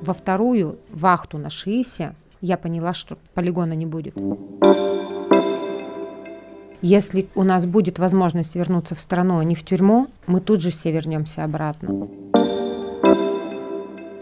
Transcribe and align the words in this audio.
во 0.00 0.14
вторую 0.14 0.78
вахту 0.90 1.38
на 1.38 1.50
Шиисе 1.50 2.14
я 2.40 2.56
поняла, 2.56 2.94
что 2.94 3.18
полигона 3.34 3.74
не 3.74 3.86
будет. 3.86 4.14
Если 6.82 7.28
у 7.34 7.42
нас 7.42 7.66
будет 7.66 7.98
возможность 7.98 8.56
вернуться 8.56 8.94
в 8.94 9.00
страну, 9.00 9.38
а 9.38 9.44
не 9.44 9.54
в 9.54 9.62
тюрьму, 9.64 10.08
мы 10.26 10.40
тут 10.40 10.62
же 10.62 10.70
все 10.70 10.90
вернемся 10.92 11.44
обратно. 11.44 12.08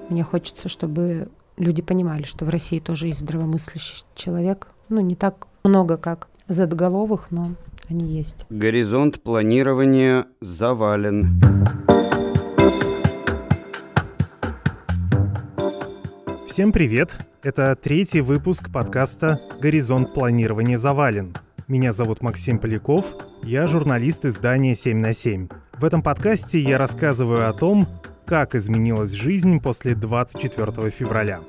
Мне 0.08 0.24
хочется, 0.24 0.68
чтобы 0.68 1.28
люди 1.56 1.82
понимали, 1.82 2.24
что 2.24 2.44
в 2.44 2.48
России 2.48 2.80
тоже 2.80 3.08
есть 3.08 3.20
здравомыслящий 3.20 4.04
человек. 4.16 4.68
Ну, 4.88 5.00
не 5.00 5.14
так 5.14 5.46
много, 5.62 5.96
как 5.96 6.28
задголовых, 6.48 7.30
но 7.30 7.52
они 7.88 8.06
есть. 8.06 8.44
Горизонт 8.48 9.22
планирования 9.22 10.26
завален. 10.40 11.40
Всем 16.58 16.72
привет! 16.72 17.16
Это 17.44 17.76
третий 17.76 18.20
выпуск 18.20 18.72
подкаста 18.72 19.40
«Горизонт 19.60 20.12
планирования 20.12 20.76
завален». 20.76 21.32
Меня 21.68 21.92
зовут 21.92 22.20
Максим 22.20 22.58
Поляков, 22.58 23.06
я 23.44 23.64
журналист 23.66 24.26
издания 24.26 24.72
«7 24.72 24.96
на 24.96 25.10
7». 25.10 25.52
В 25.74 25.84
этом 25.84 26.02
подкасте 26.02 26.58
я 26.58 26.76
рассказываю 26.76 27.48
о 27.48 27.52
том, 27.52 27.86
как 28.26 28.56
изменилась 28.56 29.12
жизнь 29.12 29.60
после 29.60 29.94
24 29.94 30.90
февраля. 30.90 31.42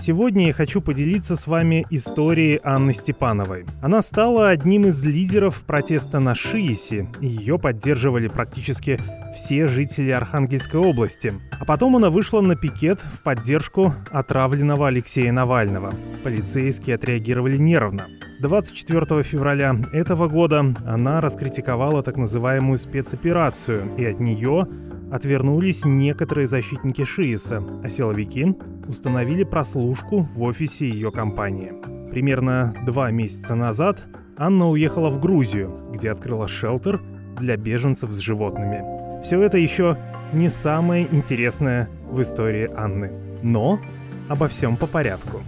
Сегодня 0.00 0.46
я 0.46 0.52
хочу 0.54 0.80
поделиться 0.80 1.36
с 1.36 1.46
вами 1.46 1.84
историей 1.90 2.58
Анны 2.64 2.94
Степановой. 2.94 3.66
Она 3.82 4.00
стала 4.00 4.48
одним 4.48 4.86
из 4.86 5.04
лидеров 5.04 5.60
протеста 5.66 6.20
на 6.20 6.34
Шиисе, 6.34 7.10
и 7.20 7.26
ее 7.26 7.58
поддерживали 7.58 8.28
практически 8.28 8.98
все 9.34 9.66
жители 9.66 10.10
Архангельской 10.10 10.80
области. 10.80 11.34
А 11.58 11.66
потом 11.66 11.96
она 11.96 12.08
вышла 12.08 12.40
на 12.40 12.56
пикет 12.56 13.00
в 13.00 13.22
поддержку 13.22 13.94
отравленного 14.10 14.88
Алексея 14.88 15.32
Навального. 15.32 15.92
Полицейские 16.24 16.96
отреагировали 16.96 17.58
нервно. 17.58 18.06
24 18.40 19.22
февраля 19.22 19.76
этого 19.92 20.28
года 20.28 20.64
она 20.86 21.20
раскритиковала 21.20 22.02
так 22.02 22.16
называемую 22.16 22.78
спецоперацию, 22.78 23.94
и 23.98 24.06
от 24.06 24.18
нее 24.18 24.66
отвернулись 25.10 25.84
некоторые 25.84 26.46
защитники 26.46 27.04
Шииса, 27.04 27.62
а 27.82 27.88
силовики 27.88 28.54
установили 28.86 29.44
прослушку 29.44 30.20
в 30.34 30.42
офисе 30.42 30.88
ее 30.88 31.10
компании. 31.10 31.72
Примерно 32.10 32.74
два 32.86 33.10
месяца 33.10 33.54
назад 33.54 34.02
Анна 34.36 34.68
уехала 34.68 35.10
в 35.10 35.20
Грузию, 35.20 35.70
где 35.92 36.10
открыла 36.10 36.48
шелтер 36.48 37.00
для 37.38 37.56
беженцев 37.56 38.10
с 38.10 38.18
животными. 38.18 39.22
Все 39.22 39.40
это 39.42 39.58
еще 39.58 39.96
не 40.32 40.48
самое 40.48 41.06
интересное 41.10 41.88
в 42.10 42.22
истории 42.22 42.70
Анны. 42.76 43.10
Но 43.42 43.80
обо 44.28 44.48
всем 44.48 44.76
по 44.76 44.86
порядку. 44.86 45.42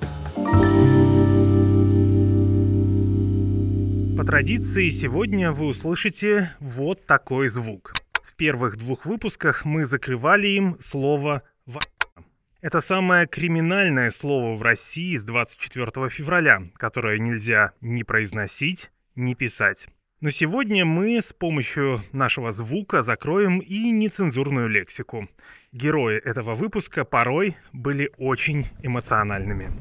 По 4.16 4.24
традиции 4.24 4.90
сегодня 4.90 5.52
вы 5.52 5.66
услышите 5.66 6.52
вот 6.60 7.06
такой 7.06 7.48
звук 7.48 7.92
первых 8.36 8.77
двух 8.77 9.06
выпусках 9.06 9.64
мы 9.64 9.86
закрывали 9.86 10.48
им 10.48 10.77
слово 10.80 11.42
«в». 11.66 11.78
Это 12.61 12.80
самое 12.80 13.27
криминальное 13.27 14.11
слово 14.11 14.56
в 14.56 14.62
России 14.62 15.16
с 15.16 15.24
24 15.24 16.08
февраля, 16.08 16.62
которое 16.77 17.19
нельзя 17.19 17.72
ни 17.80 18.05
произносить, 18.05 18.91
ни 19.16 19.34
писать. 19.34 19.89
Но 20.20 20.30
сегодня 20.30 20.84
мы 20.84 21.20
с 21.20 21.33
помощью 21.33 22.02
нашего 22.12 22.52
звука 22.52 23.02
закроем 23.02 23.58
и 23.58 23.91
нецензурную 23.91 24.69
лексику. 24.69 25.28
Герои 25.72 26.17
этого 26.17 26.55
выпуска 26.55 27.05
порой 27.05 27.56
были 27.72 28.12
очень 28.19 28.69
эмоциональными. 28.83 29.72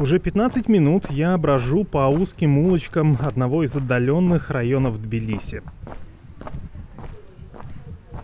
Уже 0.00 0.18
15 0.18 0.66
минут 0.66 1.10
я 1.10 1.36
брожу 1.36 1.84
по 1.84 2.08
узким 2.08 2.56
улочкам 2.56 3.18
одного 3.20 3.64
из 3.64 3.76
отдаленных 3.76 4.48
районов 4.48 4.98
Тбилиси. 4.98 5.62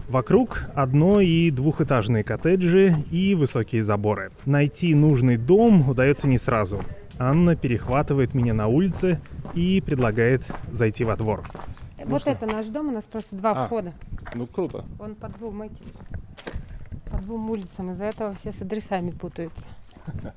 Вокруг 0.09 0.63
одно- 0.75 1.21
и 1.21 1.51
двухэтажные 1.51 2.25
коттеджи 2.25 2.97
и 3.11 3.35
высокие 3.35 3.85
заборы. 3.85 4.33
Найти 4.47 4.95
нужный 4.95 5.37
дом 5.37 5.87
удается 5.87 6.27
не 6.27 6.39
сразу. 6.39 6.83
Анна 7.19 7.57
перехватывает 7.57 8.33
меня 8.33 8.55
на 8.55 8.69
улице 8.69 9.21
и 9.53 9.83
предлагает 9.83 10.45
зайти 10.73 11.05
во 11.05 11.15
двор. 11.15 11.45
Вот 12.07 12.23
ну 12.25 12.33
это 12.33 12.47
наш 12.47 12.65
дом, 12.69 12.89
у 12.89 12.93
нас 12.93 13.05
просто 13.05 13.37
два 13.37 13.51
а, 13.51 13.67
входа. 13.67 13.93
Ну 14.35 14.47
круто. 14.47 14.87
Он 14.99 15.15
по 15.15 15.29
двум 15.29 15.61
этим, 15.61 15.85
по 17.11 17.19
двум 17.19 17.51
улицам, 17.51 17.91
из-за 17.91 18.05
этого 18.05 18.33
все 18.33 18.51
с 18.51 18.63
адресами 18.63 19.11
путаются. 19.11 19.69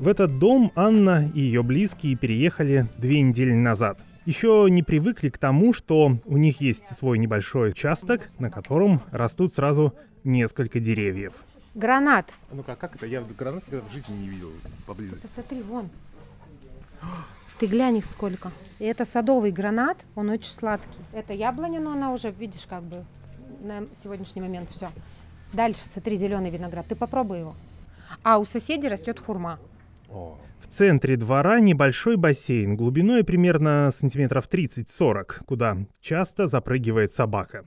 В 0.00 0.08
этот 0.08 0.38
дом 0.38 0.72
Анна 0.76 1.30
и 1.34 1.40
ее 1.40 1.62
близкие 1.62 2.16
переехали 2.16 2.86
две 2.96 3.20
недели 3.20 3.52
назад. 3.52 3.98
Еще 4.24 4.66
не 4.70 4.82
привыкли 4.82 5.28
к 5.28 5.36
тому, 5.36 5.74
что 5.74 6.16
у 6.24 6.38
них 6.38 6.62
есть 6.62 6.86
свой 6.86 7.18
небольшой 7.18 7.68
участок, 7.68 8.30
на 8.38 8.50
котором 8.50 9.02
растут 9.10 9.52
сразу 9.54 9.92
несколько 10.24 10.80
деревьев. 10.80 11.34
Гранат. 11.74 12.32
А 12.50 12.54
ну-ка, 12.54 12.76
как 12.76 12.96
это? 12.96 13.04
Я 13.04 13.22
гранат 13.38 13.64
в 13.68 13.92
жизни 13.92 14.16
не 14.16 14.28
видел 14.28 14.48
поблизости. 14.86 15.26
Смотри, 15.26 15.60
вон. 15.60 15.90
Ты 17.58 17.66
глянь 17.66 17.98
их 17.98 18.06
сколько. 18.06 18.52
И 18.78 18.86
это 18.86 19.04
садовый 19.04 19.50
гранат, 19.50 19.98
он 20.14 20.30
очень 20.30 20.54
сладкий. 20.54 21.02
Это 21.12 21.34
яблоня, 21.34 21.78
но 21.78 21.92
она 21.92 22.14
уже, 22.14 22.30
видишь, 22.30 22.64
как 22.66 22.84
бы 22.84 23.04
на 23.60 23.82
сегодняшний 23.94 24.40
момент 24.40 24.70
все. 24.70 24.88
Дальше, 25.52 25.82
смотри, 25.84 26.16
зеленый 26.16 26.48
виноград. 26.48 26.86
Ты 26.88 26.96
попробуй 26.96 27.40
его. 27.40 27.54
А 28.22 28.38
у 28.38 28.46
соседей 28.46 28.88
растет 28.88 29.20
хурма. 29.20 29.58
В 30.10 30.66
центре 30.68 31.16
двора 31.16 31.60
небольшой 31.60 32.16
бассейн, 32.16 32.76
глубиной 32.76 33.24
примерно 33.24 33.90
сантиметров 33.92 34.48
30-40, 34.50 35.44
куда 35.46 35.76
часто 36.00 36.46
запрыгивает 36.46 37.12
собака. 37.12 37.64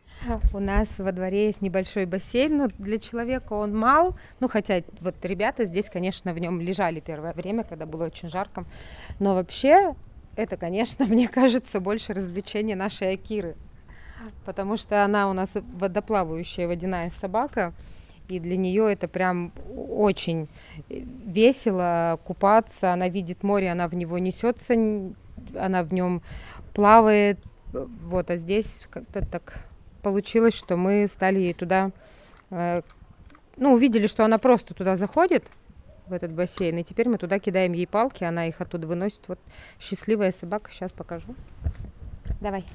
У 0.53 0.59
нас 0.59 0.99
во 0.99 1.11
дворе 1.11 1.47
есть 1.47 1.61
небольшой 1.61 2.05
бассейн, 2.05 2.57
но 2.57 2.67
для 2.77 2.99
человека 2.99 3.53
он 3.53 3.75
мал. 3.75 4.17
Ну, 4.39 4.47
хотя 4.47 4.83
вот 5.01 5.15
ребята 5.23 5.65
здесь, 5.65 5.89
конечно, 5.89 6.33
в 6.33 6.39
нем 6.39 6.61
лежали 6.61 6.99
первое 6.99 7.33
время, 7.33 7.63
когда 7.63 7.85
было 7.85 8.05
очень 8.05 8.29
жарко. 8.29 8.65
Но 9.19 9.35
вообще 9.35 9.95
это, 10.35 10.57
конечно, 10.57 11.05
мне 11.09 11.27
кажется, 11.27 11.79
больше 11.79 12.13
развлечение 12.13 12.75
нашей 12.75 13.13
Акиры. 13.13 13.55
Потому 14.45 14.77
что 14.77 15.03
она 15.03 15.29
у 15.29 15.33
нас 15.33 15.51
водоплавающая 15.53 16.67
водяная 16.67 17.11
собака 17.19 17.73
и 18.28 18.39
для 18.39 18.57
нее 18.57 18.91
это 18.91 19.07
прям 19.07 19.51
очень 19.69 20.47
весело 20.89 22.19
купаться. 22.23 22.94
Она 22.94 23.09
видит 23.09 23.44
море, 23.44 23.72
она 23.72 23.88
в 23.88 23.95
него 23.95 24.17
несется, 24.17 24.73
она 25.56 25.84
в 25.84 25.94
нем 25.94 26.22
плавает. 26.73 27.39
Вот, 27.72 28.29
а 28.29 28.38
здесь 28.38 28.85
как-то 28.89 29.25
так 29.25 29.66
получилось, 30.01 30.53
что 30.53 30.78
мы 30.78 31.07
стали 31.07 31.39
ей 31.39 31.53
туда, 31.53 31.91
э, 32.51 32.81
ну, 33.57 33.73
увидели, 33.73 34.06
что 34.06 34.25
она 34.25 34.38
просто 34.38 34.73
туда 34.75 34.95
заходит, 34.95 35.44
в 36.07 36.13
этот 36.13 36.31
бассейн, 36.31 36.78
и 36.78 36.83
теперь 36.83 37.07
мы 37.09 37.17
туда 37.17 37.39
кидаем 37.39 37.73
ей 37.73 37.88
палки, 37.88 38.23
она 38.23 38.47
их 38.47 38.59
оттуда 38.62 38.88
выносит. 38.88 39.22
Вот 39.28 39.39
счастливая 39.79 40.31
собака, 40.31 40.72
сейчас 40.72 40.91
покажу. 40.91 41.35
Давай. 42.41 42.66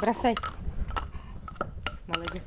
Бросай. 0.00 0.34
Молодец. 2.06 2.42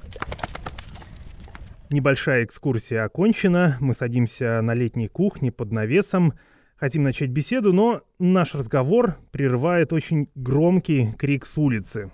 Небольшая 1.92 2.46
экскурсия 2.46 3.04
окончена. 3.04 3.78
Мы 3.80 3.94
садимся 3.94 4.60
на 4.62 4.74
летней 4.74 5.08
кухне 5.08 5.52
под 5.52 5.72
навесом. 5.72 6.34
Хотим 6.78 7.04
начать 7.04 7.30
беседу, 7.30 7.72
но 7.72 8.02
наш 8.18 8.56
разговор 8.56 9.18
прерывает 9.32 9.94
очень 9.94 10.32
громкий 10.34 11.14
крик 11.14 11.46
с 11.46 11.56
улицы. 11.58 12.10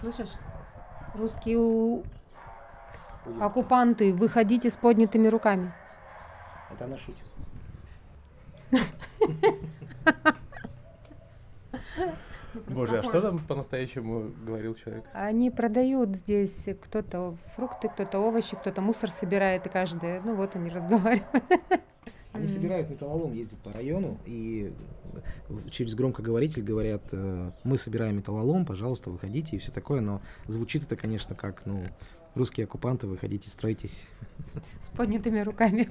Слышишь? 0.00 0.32
Русские 1.14 1.58
у... 1.58 2.02
оккупанты, 3.40 4.14
выходите 4.14 4.70
с 4.70 4.78
поднятыми 4.78 5.28
руками. 5.28 5.74
Это 6.72 6.86
она 6.86 6.96
шутит. 6.96 7.24
Боже, 12.68 12.98
а 12.98 13.02
что 13.02 13.20
там 13.20 13.38
по-настоящему 13.38 14.32
говорил 14.44 14.74
человек? 14.74 15.04
Они 15.12 15.50
продают 15.50 16.16
здесь 16.16 16.68
кто-то 16.82 17.36
фрукты, 17.56 17.88
кто-то 17.88 18.18
овощи, 18.18 18.56
кто-то 18.56 18.80
мусор 18.80 19.10
собирает, 19.10 19.66
и 19.66 19.68
каждый, 19.68 20.20
ну 20.20 20.34
вот 20.34 20.56
они 20.56 20.70
разговаривают. 20.70 21.44
Они 22.32 22.48
собирают 22.48 22.90
металлолом, 22.90 23.32
ездят 23.32 23.60
по 23.60 23.72
району 23.72 24.18
и 24.26 24.72
через 25.70 25.94
громкоговоритель 25.94 26.62
говорят, 26.62 27.02
э, 27.12 27.52
мы 27.62 27.78
собираем 27.78 28.16
металлолом, 28.16 28.66
пожалуйста, 28.66 29.10
выходите 29.10 29.54
и 29.54 29.58
все 29.60 29.70
такое, 29.70 30.00
но 30.00 30.20
звучит 30.48 30.82
это, 30.82 30.96
конечно, 30.96 31.36
как, 31.36 31.64
ну, 31.64 31.84
русские 32.34 32.64
оккупанты, 32.64 33.06
выходите, 33.06 33.48
стройтесь. 33.48 34.04
С 34.82 34.96
поднятыми 34.96 35.40
руками. 35.40 35.88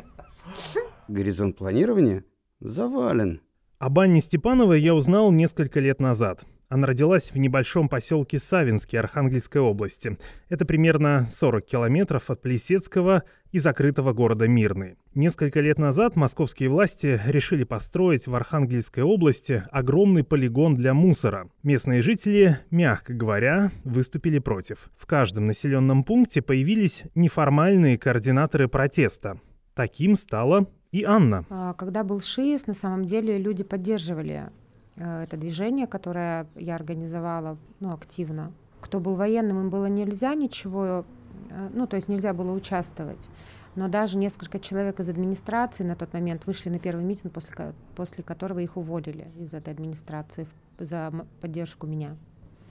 Горизонт 1.07 1.57
планирования 1.57 2.25
завален. 2.59 3.41
Об 3.83 3.99
Анне 3.99 4.21
Степановой 4.21 4.79
я 4.79 4.95
узнал 4.95 5.29
несколько 5.33 5.81
лет 5.81 5.99
назад. 5.99 6.45
Она 6.69 6.87
родилась 6.87 7.33
в 7.33 7.37
небольшом 7.37 7.89
поселке 7.89 8.39
Савинский 8.39 8.97
Архангельской 8.97 9.59
области. 9.59 10.17
Это 10.47 10.63
примерно 10.63 11.27
40 11.29 11.65
километров 11.65 12.29
от 12.29 12.41
Плесецкого 12.41 13.23
и 13.51 13.59
закрытого 13.59 14.13
города 14.13 14.47
Мирный. 14.47 14.95
Несколько 15.15 15.59
лет 15.59 15.79
назад 15.79 16.15
московские 16.15 16.69
власти 16.69 17.19
решили 17.25 17.65
построить 17.65 18.25
в 18.25 18.33
Архангельской 18.33 19.03
области 19.03 19.65
огромный 19.69 20.23
полигон 20.23 20.77
для 20.77 20.93
мусора. 20.93 21.49
Местные 21.61 22.01
жители, 22.01 22.59
мягко 22.71 23.13
говоря, 23.13 23.69
выступили 23.83 24.39
против. 24.39 24.89
В 24.95 25.05
каждом 25.05 25.47
населенном 25.47 26.05
пункте 26.05 26.41
появились 26.41 27.03
неформальные 27.15 27.97
координаторы 27.97 28.69
протеста. 28.69 29.41
Таким 29.75 30.15
стала 30.15 30.67
и 30.93 31.03
Анна. 31.03 31.43
А, 31.49 31.73
когда 31.73 32.03
был 32.03 32.21
ШИС, 32.21 32.67
на 32.67 32.73
самом 32.73 33.03
деле 33.05 33.39
люди 33.39 33.63
поддерживали 33.63 34.51
э, 34.95 35.23
это 35.23 35.37
движение, 35.37 35.87
которое 35.87 36.45
я 36.55 36.75
организовала 36.75 37.57
ну, 37.79 37.93
активно. 37.93 38.51
Кто 38.79 38.99
был 38.99 39.15
военным, 39.15 39.59
им 39.59 39.69
было 39.71 39.87
нельзя 39.87 40.35
ничего, 40.35 41.03
э, 41.49 41.69
ну, 41.73 41.87
то 41.87 41.95
есть 41.95 42.09
нельзя 42.09 42.31
было 42.33 42.53
участвовать. 42.53 43.27
Но 43.75 43.87
даже 43.87 44.19
несколько 44.19 44.59
человек 44.59 44.99
из 44.99 45.09
администрации 45.09 45.83
на 45.83 45.95
тот 45.95 46.13
момент 46.13 46.45
вышли 46.45 46.69
на 46.69 46.77
первый 46.77 47.03
митинг, 47.03 47.33
после, 47.33 47.73
после 47.95 48.23
которого 48.23 48.59
их 48.59 48.77
уволили 48.77 49.27
из 49.39 49.55
этой 49.55 49.73
администрации 49.73 50.45
за 50.77 51.11
поддержку 51.41 51.87
меня. 51.87 52.15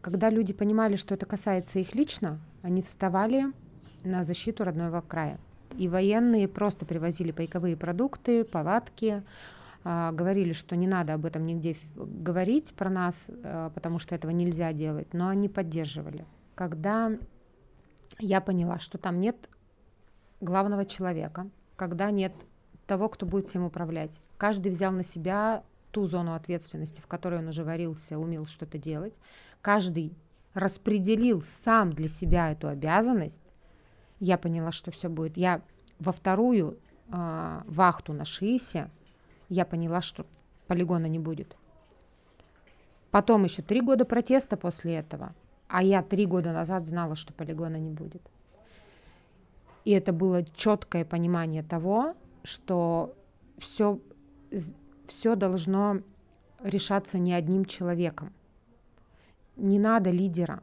Когда 0.01 0.31
люди 0.31 0.53
понимали, 0.53 0.95
что 0.95 1.15
это 1.15 1.27
касается 1.27 1.81
их 1.81 1.97
лично, 1.97 2.39
они 2.63 2.83
вставали 2.83 3.47
на 4.05 4.23
защиту 4.23 4.63
родного 4.63 5.01
края. 5.01 5.41
И 5.79 5.89
военные 5.89 6.49
просто 6.49 6.87
привозили 6.87 7.33
пайковые 7.33 7.77
продукты, 7.77 8.45
палатки, 8.45 9.23
а, 9.85 10.13
говорили, 10.13 10.53
что 10.53 10.77
не 10.77 10.87
надо 10.87 11.15
об 11.15 11.25
этом 11.25 11.45
нигде 11.45 11.77
говорить 11.97 12.73
про 12.75 12.89
нас, 12.89 13.31
а, 13.43 13.71
потому 13.71 13.99
что 13.99 14.15
этого 14.15 14.31
нельзя 14.31 14.73
делать, 14.73 15.13
но 15.13 15.29
они 15.29 15.49
поддерживали. 15.49 16.25
Когда 16.55 17.13
я 18.19 18.41
поняла, 18.41 18.79
что 18.79 18.99
там 18.99 19.19
нет 19.19 19.37
главного 20.41 20.87
человека, 20.87 21.49
когда 21.77 22.11
нет 22.11 22.33
того, 22.87 23.09
кто 23.09 23.27
будет 23.27 23.49
всем 23.49 23.65
управлять, 23.65 24.21
каждый 24.37 24.71
взял 24.71 24.93
на 24.93 25.03
себя 25.03 25.65
ту 25.91 26.07
зону 26.07 26.35
ответственности, 26.35 27.01
в 27.01 27.07
которой 27.07 27.41
он 27.41 27.49
уже 27.49 27.65
варился, 27.65 28.19
умел 28.19 28.47
что-то 28.47 28.79
делать, 28.79 29.15
каждый 29.61 30.13
распределил 30.55 31.43
сам 31.43 31.93
для 31.93 32.09
себя 32.09 32.53
эту 32.53 32.69
обязанность, 32.69 33.52
я 34.23 34.39
поняла, 34.39 34.71
что 34.71 34.93
все 34.93 35.09
будет. 35.09 35.37
Я 35.37 35.63
во 35.99 36.13
вторую 36.13 36.79
э, 37.09 37.61
вахту 37.67 38.13
на 38.13 38.25
ШИСе 38.25 38.89
я 39.49 39.65
поняла, 39.65 40.01
что 40.01 40.25
полигона 40.69 41.07
не 41.07 41.19
будет. 41.19 41.57
Потом 43.11 43.43
еще 43.43 43.63
три 43.63 43.81
года 43.81 44.05
протеста 44.05 44.57
после 44.57 44.95
этого, 44.95 45.35
а 45.67 45.83
я 45.83 46.05
три 46.05 46.25
года 46.27 46.53
назад 46.53 46.87
знала, 46.87 47.17
что 47.17 47.33
полигона 47.33 47.77
не 47.77 47.91
будет. 47.91 48.23
И 49.85 49.91
это 49.91 50.13
было 50.13 50.45
четкое 50.55 51.05
понимание 51.05 51.65
того, 51.65 52.15
что 52.45 53.17
все, 53.59 53.99
все 55.09 55.35
должно 55.35 56.01
решаться 56.63 57.19
не 57.19 57.35
одним 57.35 57.65
человеком. 57.65 58.33
Не 59.57 59.81
надо 59.81 60.11
лидера, 60.11 60.63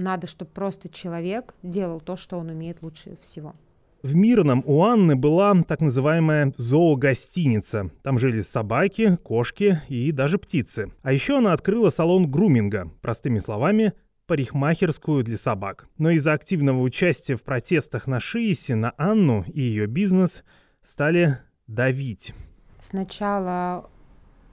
надо, 0.00 0.26
чтобы 0.26 0.50
просто 0.50 0.88
человек 0.88 1.54
делал 1.62 2.00
то, 2.00 2.16
что 2.16 2.38
он 2.38 2.50
умеет 2.50 2.82
лучше 2.82 3.16
всего. 3.22 3.54
В 4.02 4.14
Мирном 4.14 4.62
у 4.64 4.82
Анны 4.82 5.14
была 5.14 5.54
так 5.62 5.80
называемая 5.80 6.54
зоогостиница. 6.56 7.90
Там 8.02 8.18
жили 8.18 8.40
собаки, 8.40 9.16
кошки 9.16 9.82
и 9.88 10.10
даже 10.10 10.38
птицы. 10.38 10.90
А 11.02 11.12
еще 11.12 11.36
она 11.36 11.52
открыла 11.52 11.90
салон 11.90 12.30
груминга, 12.30 12.90
простыми 13.02 13.40
словами, 13.40 13.92
парикмахерскую 14.26 15.22
для 15.22 15.36
собак. 15.36 15.86
Но 15.98 16.10
из-за 16.10 16.32
активного 16.32 16.80
участия 16.80 17.36
в 17.36 17.42
протестах 17.42 18.06
на 18.06 18.20
Шиисе 18.20 18.74
на 18.74 18.94
Анну 18.96 19.44
и 19.46 19.60
ее 19.60 19.86
бизнес 19.86 20.44
стали 20.82 21.38
давить. 21.66 22.32
Сначала 22.80 23.90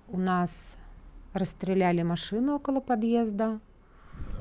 у 0.10 0.18
нас 0.18 0.78
расстреляли 1.34 2.02
машину 2.02 2.56
около 2.56 2.82
подъезда, 2.82 3.62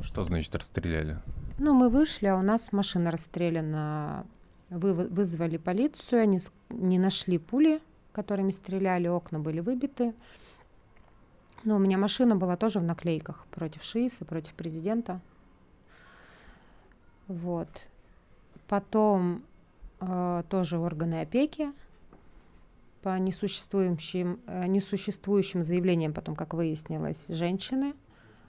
что 0.02 0.22
значит 0.22 0.54
расстреляли? 0.54 1.18
Ну, 1.58 1.74
мы 1.74 1.88
вышли, 1.88 2.26
а 2.26 2.36
у 2.36 2.42
нас 2.42 2.72
машина 2.72 3.10
расстреляна. 3.10 4.26
Вы, 4.68 4.92
вызвали 4.94 5.56
полицию, 5.56 6.22
они 6.22 6.38
не 6.70 6.98
нашли 6.98 7.38
пули, 7.38 7.80
которыми 8.12 8.50
стреляли, 8.50 9.08
окна 9.08 9.38
были 9.38 9.60
выбиты. 9.60 10.12
Но 11.64 11.76
у 11.76 11.78
меня 11.78 11.98
машина 11.98 12.36
была 12.36 12.56
тоже 12.56 12.80
в 12.80 12.82
наклейках 12.82 13.46
против 13.50 13.82
ШИСа, 13.82 14.24
против 14.24 14.54
президента. 14.54 15.20
Вот. 17.28 17.68
Потом 18.68 19.42
э, 20.00 20.42
тоже 20.48 20.78
органы 20.78 21.20
опеки 21.20 21.72
по 23.02 23.18
несуществующим, 23.18 24.40
э, 24.46 24.66
несуществующим 24.66 25.62
заявлениям, 25.62 26.12
потом, 26.12 26.36
как 26.36 26.54
выяснилось, 26.54 27.28
женщины– 27.28 27.94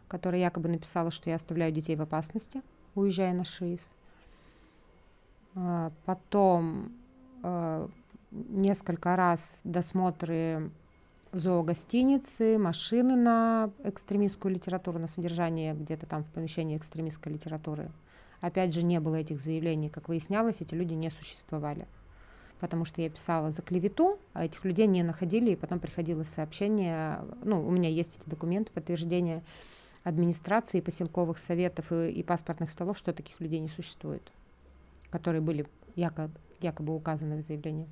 которая 0.07 0.41
якобы 0.41 0.69
написала, 0.69 1.11
что 1.11 1.29
я 1.29 1.35
оставляю 1.35 1.71
детей 1.71 1.95
в 1.95 2.01
опасности, 2.01 2.61
уезжая 2.95 3.33
на 3.33 3.45
ШИИС. 3.45 3.93
А, 5.55 5.91
потом 6.05 6.91
а, 7.43 7.89
несколько 8.31 9.15
раз 9.15 9.61
досмотры 9.63 10.71
зоогостиницы, 11.33 12.57
машины 12.57 13.15
на 13.15 13.71
экстремистскую 13.83 14.53
литературу, 14.53 14.99
на 14.99 15.07
содержание 15.07 15.73
где-то 15.73 16.05
там 16.05 16.23
в 16.23 16.27
помещении 16.27 16.77
экстремистской 16.77 17.33
литературы. 17.33 17.91
Опять 18.39 18.73
же, 18.73 18.83
не 18.83 18.99
было 18.99 19.15
этих 19.15 19.39
заявлений. 19.39 19.89
Как 19.89 20.09
выяснялось, 20.09 20.61
эти 20.61 20.75
люди 20.75 20.93
не 20.93 21.09
существовали. 21.09 21.87
Потому 22.59 22.85
что 22.85 23.01
я 23.01 23.09
писала 23.09 23.51
за 23.51 23.61
клевету, 23.61 24.19
а 24.33 24.45
этих 24.45 24.63
людей 24.65 24.87
не 24.87 25.03
находили, 25.03 25.51
и 25.51 25.55
потом 25.55 25.79
приходило 25.79 26.23
сообщение, 26.23 27.19
ну, 27.43 27.65
у 27.65 27.71
меня 27.71 27.89
есть 27.89 28.17
эти 28.19 28.29
документы, 28.29 28.71
подтверждение, 28.71 29.43
администрации, 30.07 30.79
поселковых 30.79 31.37
советов 31.37 31.91
и, 31.91 32.09
и 32.11 32.23
паспортных 32.23 32.71
столов, 32.71 32.97
что 32.97 33.13
таких 33.13 33.39
людей 33.41 33.59
не 33.59 33.67
существует, 33.67 34.31
которые 35.09 35.41
были 35.41 35.65
якобы, 35.95 36.31
якобы 36.61 36.95
указаны 36.95 37.37
в 37.37 37.41
заявлении. 37.41 37.87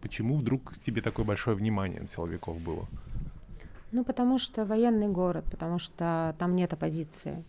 Почему 0.00 0.36
вдруг 0.36 0.72
к 0.72 0.78
тебе 0.78 1.02
такое 1.02 1.26
большое 1.26 1.56
внимание 1.56 2.00
от 2.00 2.08
силовиков 2.08 2.58
было? 2.60 2.86
Ну, 3.92 4.04
потому 4.04 4.38
что 4.38 4.64
военный 4.64 5.08
город, 5.08 5.44
потому 5.50 5.78
что 5.78 6.34
там 6.38 6.56
нет 6.56 6.72
оппозиции. 6.72 7.44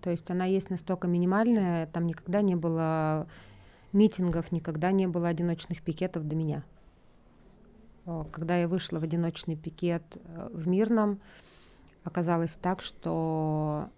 То 0.00 0.10
есть 0.10 0.30
она 0.30 0.44
есть 0.44 0.70
настолько 0.70 1.08
минимальная, 1.08 1.86
там 1.86 2.06
никогда 2.06 2.42
не 2.42 2.56
было 2.56 3.26
митингов, 3.92 4.52
никогда 4.52 4.92
не 4.92 5.06
было 5.06 5.28
одиночных 5.28 5.80
пикетов 5.80 6.26
до 6.28 6.36
меня. 6.36 6.64
Когда 8.32 8.58
я 8.58 8.68
вышла 8.68 8.98
в 8.98 9.02
одиночный 9.02 9.56
пикет 9.56 10.02
э, 10.16 10.50
в 10.52 10.68
Мирном, 10.68 11.20
оказалось 12.04 12.56
так, 12.56 12.82
что 12.82 13.88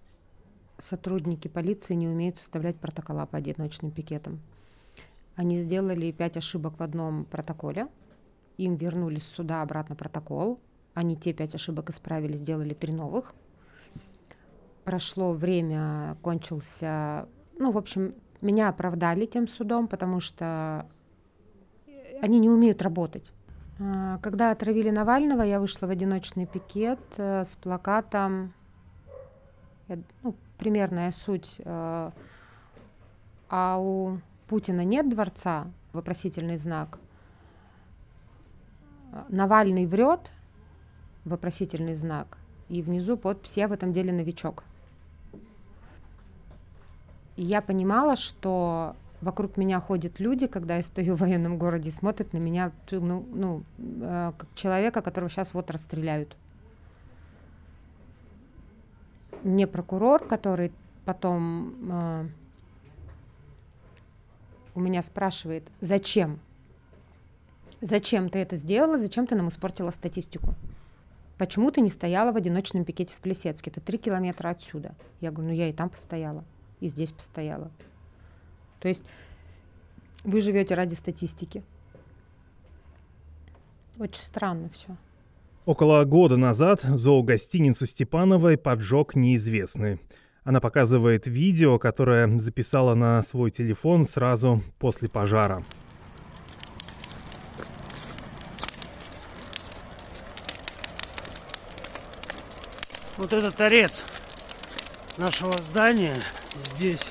сотрудники 0.79 1.49
полиции 1.49 1.95
не 1.95 2.09
умеют 2.09 2.39
составлять 2.39 2.77
протокола 2.77 3.27
по 3.27 3.39
одиночным 3.39 3.91
пикетам. 3.91 4.41
Они 5.35 5.59
сделали 5.59 6.13
пять 6.13 6.37
ошибок 6.37 6.79
в 6.79 6.83
одном 6.83 7.25
протоколе, 7.25 7.89
им 8.57 8.77
вернули 8.77 9.19
с 9.19 9.27
суда 9.27 9.63
обратно 9.63 9.95
протокол, 9.95 10.59
они 10.95 11.15
те 11.17 11.35
пять 11.35 11.55
ошибок 11.55 11.91
исправили, 11.91 12.37
сделали 12.37 12.73
три 12.73 12.95
новых. 12.95 13.35
Прошло 14.85 15.33
время, 15.33 16.17
кончился, 16.23 17.29
ну, 17.59 17.73
в 17.73 17.77
общем, 17.77 18.15
меня 18.41 18.69
оправдали 18.69 19.27
тем 19.27 19.49
судом, 19.49 19.89
потому 19.89 20.21
что 20.21 20.87
они 22.23 22.39
не 22.39 22.49
умеют 22.49 22.81
работать. 22.83 23.33
А, 23.79 24.19
когда 24.19 24.51
отравили 24.51 24.91
Навального, 24.91 25.43
я 25.43 25.61
вышла 25.61 25.87
в 25.87 25.91
одиночный 25.91 26.47
пикет 26.47 27.01
э, 27.19 27.45
с 27.45 27.57
плакатом, 27.57 28.55
ну, 30.23 30.35
примерная 30.59 31.11
суть, 31.11 31.57
э, 31.59 32.11
а 33.49 33.79
у 33.79 34.19
Путина 34.49 34.85
нет 34.85 35.09
дворца, 35.09 35.67
вопросительный 35.93 36.57
знак. 36.57 36.99
Навальный 39.29 39.87
врет, 39.87 40.31
вопросительный 41.25 41.95
знак, 41.95 42.39
и 42.69 42.83
внизу 42.83 43.17
подпись 43.17 43.57
«Я 43.57 43.69
в 43.69 43.73
этом 43.73 43.93
деле 43.93 44.13
новичок». 44.13 44.65
И 47.37 47.43
я 47.43 47.61
понимала, 47.61 48.17
что 48.17 48.97
вокруг 49.27 49.59
меня 49.59 49.81
ходят 49.81 50.21
люди, 50.21 50.47
когда 50.47 50.77
я 50.77 50.83
стою 50.83 51.17
в 51.17 51.21
военном 51.21 51.59
городе, 51.59 51.91
смотрят 51.91 52.33
на 52.33 52.39
меня, 52.39 52.73
ну, 52.91 53.27
ну 53.33 53.63
э, 53.79 54.33
как 54.39 54.49
человека, 54.55 55.03
которого 55.03 55.29
сейчас 55.29 55.53
вот 55.53 55.71
расстреляют. 55.71 56.37
мне 59.47 59.67
прокурор, 59.67 60.27
который 60.27 60.73
потом 61.05 61.75
э, 61.91 62.27
у 64.75 64.81
меня 64.81 65.03
спрашивает, 65.03 65.65
зачем? 65.81 66.41
Зачем 67.81 68.29
ты 68.29 68.41
это 68.41 68.57
сделала? 68.57 68.99
Зачем 68.99 69.27
ты 69.27 69.37
нам 69.37 69.49
испортила 69.49 69.91
статистику? 69.91 70.55
Почему 71.39 71.71
ты 71.71 71.81
не 71.81 71.91
стояла 71.91 72.33
в 72.33 72.37
одиночном 72.37 72.85
пикете 72.85 73.15
в 73.15 73.21
Плесецке? 73.21 73.71
Это 73.71 73.81
три 73.81 73.99
километра 73.99 74.49
отсюда. 74.49 74.95
Я 75.21 75.31
говорю, 75.31 75.51
ну 75.51 75.55
я 75.55 75.69
и 75.69 75.73
там 75.73 75.91
постояла, 75.91 76.45
и 76.81 76.89
здесь 76.89 77.13
постояла. 77.13 77.71
То 78.87 78.91
есть 78.91 79.03
вы 80.23 80.41
живете 80.43 80.77
ради 80.77 80.95
статистики. 80.95 81.65
Очень 83.99 84.23
странно 84.23 84.69
все. 84.69 84.97
Около 85.65 86.05
года 86.05 86.37
назад 86.37 86.83
зоогостиницу 86.83 87.85
Степановой 87.85 88.57
поджег 88.57 89.17
неизвестный. 89.17 90.01
Она 90.45 90.61
показывает 90.61 91.27
видео, 91.27 91.81
которое 91.81 92.39
записала 92.39 92.95
на 92.95 93.25
свой 93.25 93.51
телефон 93.51 94.05
сразу 94.05 94.63
после 94.79 95.09
пожара. 95.09 95.65
Вот 103.17 103.33
этот 103.33 103.57
торец 103.57 104.07
нашего 105.19 105.55
здания. 105.55 106.21
Здесь 106.77 107.03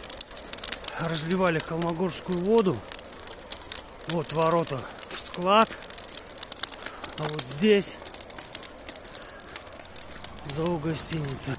разливали 1.01 1.59
холмогорскую 1.59 2.39
воду. 2.39 2.75
Вот 4.09 4.31
ворота 4.33 4.79
в 5.09 5.13
склад. 5.13 5.69
А 7.17 7.23
вот 7.23 7.41
здесь 7.57 7.97
зоогостиница. 10.55 11.55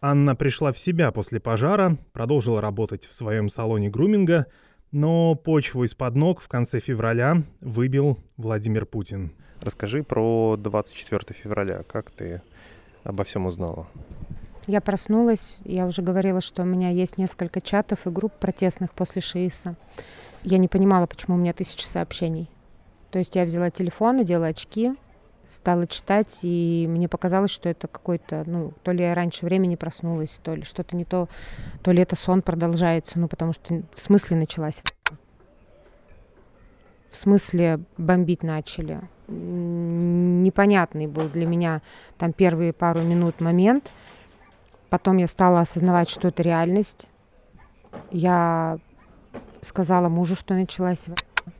Анна 0.00 0.36
пришла 0.36 0.72
в 0.72 0.78
себя 0.78 1.12
после 1.12 1.40
пожара, 1.40 1.96
продолжила 2.12 2.60
работать 2.60 3.06
в 3.06 3.14
своем 3.14 3.48
салоне 3.48 3.88
груминга, 3.88 4.46
но 4.92 5.34
почву 5.34 5.84
из-под 5.84 6.14
ног 6.14 6.40
в 6.40 6.48
конце 6.48 6.78
февраля 6.78 7.42
выбил 7.60 8.22
Владимир 8.36 8.84
Путин. 8.84 9.32
Расскажи 9.62 10.02
про 10.02 10.56
24 10.58 11.40
февраля. 11.40 11.82
Как 11.84 12.10
ты 12.10 12.42
обо 13.02 13.24
всем 13.24 13.46
узнала? 13.46 13.88
Я 14.66 14.80
проснулась, 14.80 15.56
я 15.64 15.86
уже 15.86 16.02
говорила, 16.02 16.40
что 16.40 16.62
у 16.62 16.64
меня 16.64 16.90
есть 16.90 17.18
несколько 17.18 17.60
чатов 17.60 18.06
и 18.06 18.10
групп 18.10 18.32
протестных 18.32 18.92
после 18.92 19.20
ШИИСа. 19.20 19.74
Я 20.42 20.58
не 20.58 20.68
понимала, 20.68 21.06
почему 21.06 21.36
у 21.36 21.38
меня 21.38 21.52
тысячи 21.52 21.84
сообщений. 21.84 22.50
То 23.10 23.18
есть 23.18 23.36
я 23.36 23.44
взяла 23.44 23.70
телефон, 23.70 24.16
надела 24.16 24.46
очки, 24.46 24.94
стала 25.48 25.86
читать, 25.86 26.38
и 26.42 26.86
мне 26.88 27.08
показалось, 27.08 27.50
что 27.50 27.68
это 27.68 27.88
какой-то, 27.88 28.44
ну, 28.46 28.72
то 28.82 28.92
ли 28.92 29.04
я 29.04 29.14
раньше 29.14 29.44
времени 29.44 29.76
проснулась, 29.76 30.40
то 30.42 30.54
ли 30.54 30.64
что-то 30.64 30.96
не 30.96 31.04
то, 31.04 31.28
то 31.82 31.92
ли 31.92 32.02
это 32.02 32.16
сон 32.16 32.42
продолжается, 32.42 33.18
ну, 33.18 33.28
потому 33.28 33.52
что 33.52 33.82
в 33.92 34.00
смысле 34.00 34.38
началась 34.38 34.82
в 37.14 37.16
смысле 37.16 37.78
бомбить 37.96 38.42
начали. 38.42 39.00
Непонятный 39.28 41.06
был 41.06 41.28
для 41.28 41.46
меня 41.46 41.80
там 42.18 42.32
первые 42.32 42.72
пару 42.72 43.02
минут 43.02 43.40
момент. 43.40 43.90
Потом 44.90 45.16
я 45.18 45.26
стала 45.26 45.60
осознавать, 45.60 46.08
что 46.08 46.28
это 46.28 46.42
реальность. 46.42 47.06
Я 48.10 48.78
сказала 49.60 50.08
мужу, 50.08 50.36
что 50.36 50.54
началась. 50.54 51.06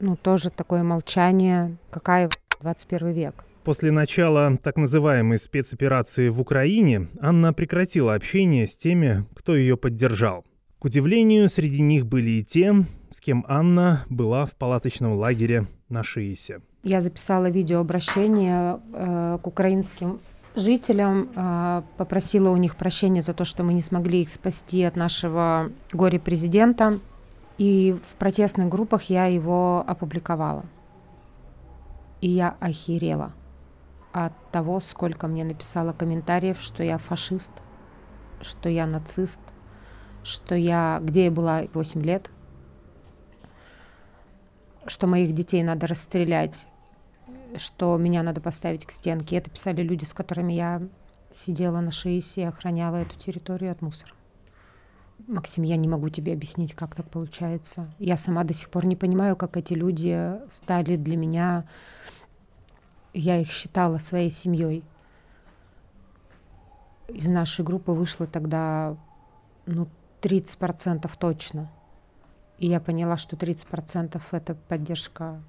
Ну, 0.01 0.17
тоже 0.17 0.51
такое 0.51 0.83
молчание. 0.83 1.77
Какая 1.91 2.31
21 2.61 3.13
век? 3.13 3.45
После 3.65 3.91
начала 3.91 4.59
так 4.63 4.77
называемой 4.77 5.39
спецоперации 5.39 6.29
в 6.29 6.41
Украине 6.41 7.09
Анна 7.21 7.55
прекратила 7.55 8.15
общение 8.15 8.67
с 8.67 8.77
теми, 8.77 9.25
кто 9.35 9.57
ее 9.57 9.77
поддержал. 9.77 10.45
К 10.79 10.85
удивлению, 10.85 11.49
среди 11.49 11.81
них 11.81 12.05
были 12.05 12.31
и 12.31 12.45
те, 12.45 12.85
с 13.11 13.21
кем 13.21 13.45
Анна 13.49 14.05
была 14.11 14.45
в 14.45 14.53
палаточном 14.53 15.15
лагере 15.15 15.67
на 15.89 16.03
Шиисе. 16.03 16.61
Я 16.83 17.01
записала 17.01 17.49
видеообращение 17.49 18.81
э, 18.93 19.39
к 19.43 19.47
украинским 19.47 20.21
жителям, 20.55 21.31
э, 21.35 21.83
попросила 21.97 22.51
у 22.51 22.57
них 22.57 22.77
прощения 22.77 23.23
за 23.23 23.35
то, 23.35 23.45
что 23.45 23.63
мы 23.63 23.73
не 23.73 23.83
смогли 23.83 24.23
их 24.23 24.31
спасти 24.31 24.83
от 24.85 24.97
нашего 24.97 25.71
горе-президента. 25.93 27.01
И 27.59 27.97
в 28.11 28.17
протестных 28.17 28.69
группах 28.69 29.05
я 29.05 29.27
его 29.27 29.85
опубликовала. 29.87 30.65
И 32.21 32.31
я 32.31 32.57
охерела 32.61 33.33
от 34.13 34.33
того, 34.51 34.81
сколько 34.81 35.27
мне 35.27 35.45
написало 35.45 35.93
комментариев, 35.93 36.61
что 36.61 36.83
я 36.83 36.99
фашист, 36.99 37.53
что 38.41 38.69
я 38.69 38.87
нацист, 38.87 39.41
что 40.23 40.55
я, 40.55 41.01
где 41.03 41.27
я 41.27 41.31
была 41.31 41.63
8 41.73 42.03
лет, 42.03 42.31
что 44.87 45.07
моих 45.07 45.33
детей 45.33 45.63
надо 45.63 45.87
расстрелять, 45.87 46.67
что 47.57 47.97
меня 47.97 48.23
надо 48.23 48.41
поставить 48.41 48.87
к 48.87 48.91
стенке. 48.91 49.37
Это 49.37 49.51
писали 49.51 49.83
люди, 49.83 50.05
с 50.05 50.13
которыми 50.13 50.53
я 50.53 50.83
сидела 51.31 51.81
на 51.81 51.91
шеисе 51.91 52.43
и 52.43 52.45
охраняла 52.45 52.97
эту 52.97 53.17
территорию 53.19 53.73
от 53.73 53.83
мусора. 53.83 54.13
Максим, 55.27 55.65
я 55.65 55.77
не 55.77 55.89
могу 55.89 56.09
тебе 56.09 56.33
объяснить, 56.33 56.75
как 56.75 56.95
так 56.95 57.09
получается. 57.11 57.93
Я 57.99 58.17
сама 58.17 58.45
до 58.45 58.53
сих 58.53 58.69
пор 58.69 58.85
не 58.85 58.97
понимаю, 58.97 59.37
как 59.37 59.57
эти 59.57 59.73
люди 59.73 60.33
стали 60.49 60.97
для 60.97 61.17
меня 61.17 61.65
я 63.15 63.41
их 63.41 63.49
считала 63.49 63.99
своей 63.99 64.31
семьей. 64.31 64.83
Из 67.09 67.29
нашей 67.29 67.65
группы 67.65 67.93
вышло 67.93 68.27
тогда 68.27 68.97
ну, 69.67 69.89
30% 70.21 71.11
точно. 71.19 71.71
И 72.59 72.67
я 72.67 72.81
поняла, 72.81 73.17
что 73.17 73.37
30% 73.37 74.21
это 74.33 74.55
поддержка 74.55 75.41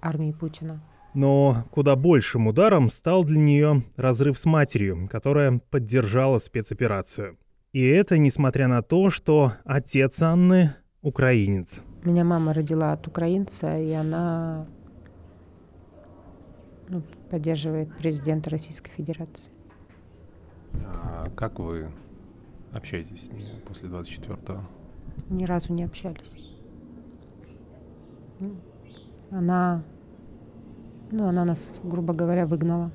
армии 0.00 0.32
Путина. 0.32 0.80
Но 1.18 1.64
куда 1.72 1.96
большим 1.96 2.46
ударом 2.46 2.90
стал 2.90 3.24
для 3.24 3.40
нее 3.40 3.82
разрыв 3.96 4.38
с 4.38 4.44
матерью, 4.44 5.08
которая 5.10 5.60
поддержала 5.68 6.38
спецоперацию. 6.38 7.36
И 7.72 7.84
это 7.84 8.18
несмотря 8.18 8.68
на 8.68 8.82
то, 8.82 9.10
что 9.10 9.54
отец 9.64 10.22
Анны 10.22 10.76
украинец. 11.02 11.82
Меня 12.04 12.22
мама 12.22 12.52
родила 12.52 12.92
от 12.92 13.08
украинца, 13.08 13.76
и 13.76 13.90
она 13.90 14.68
ну, 16.88 17.02
поддерживает 17.30 17.92
президента 17.98 18.50
Российской 18.50 18.92
Федерации. 18.92 19.50
А 20.84 21.26
как 21.34 21.58
вы 21.58 21.90
общаетесь 22.72 23.26
с 23.26 23.32
ней 23.32 23.60
после 23.66 23.88
24-го? 23.88 24.62
Ни 25.30 25.46
разу 25.46 25.72
не 25.72 25.82
общались. 25.82 26.54
Ну, 28.38 28.54
она, 29.32 29.82
ну, 31.10 31.28
она 31.28 31.44
нас, 31.44 31.70
грубо 31.82 32.12
говоря, 32.12 32.46
выгнала. 32.46 32.90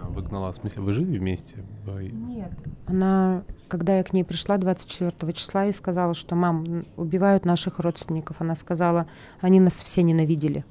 А 0.00 0.08
выгнала, 0.08 0.52
в 0.52 0.56
смысле, 0.56 0.82
вы 0.82 0.92
жили 0.92 1.18
вместе? 1.18 1.56
Нет. 1.86 2.52
Она, 2.86 3.42
когда 3.68 3.96
я 3.96 4.04
к 4.04 4.12
ней 4.12 4.24
пришла 4.24 4.56
24 4.56 5.32
числа 5.32 5.66
и 5.66 5.72
сказала, 5.72 6.14
что 6.14 6.34
мам, 6.36 6.84
убивают 6.96 7.44
наших 7.44 7.78
родственников, 7.80 8.36
она 8.40 8.54
сказала, 8.54 9.06
они 9.40 9.60
нас 9.60 9.82
все 9.82 10.02
ненавидели. 10.02 10.64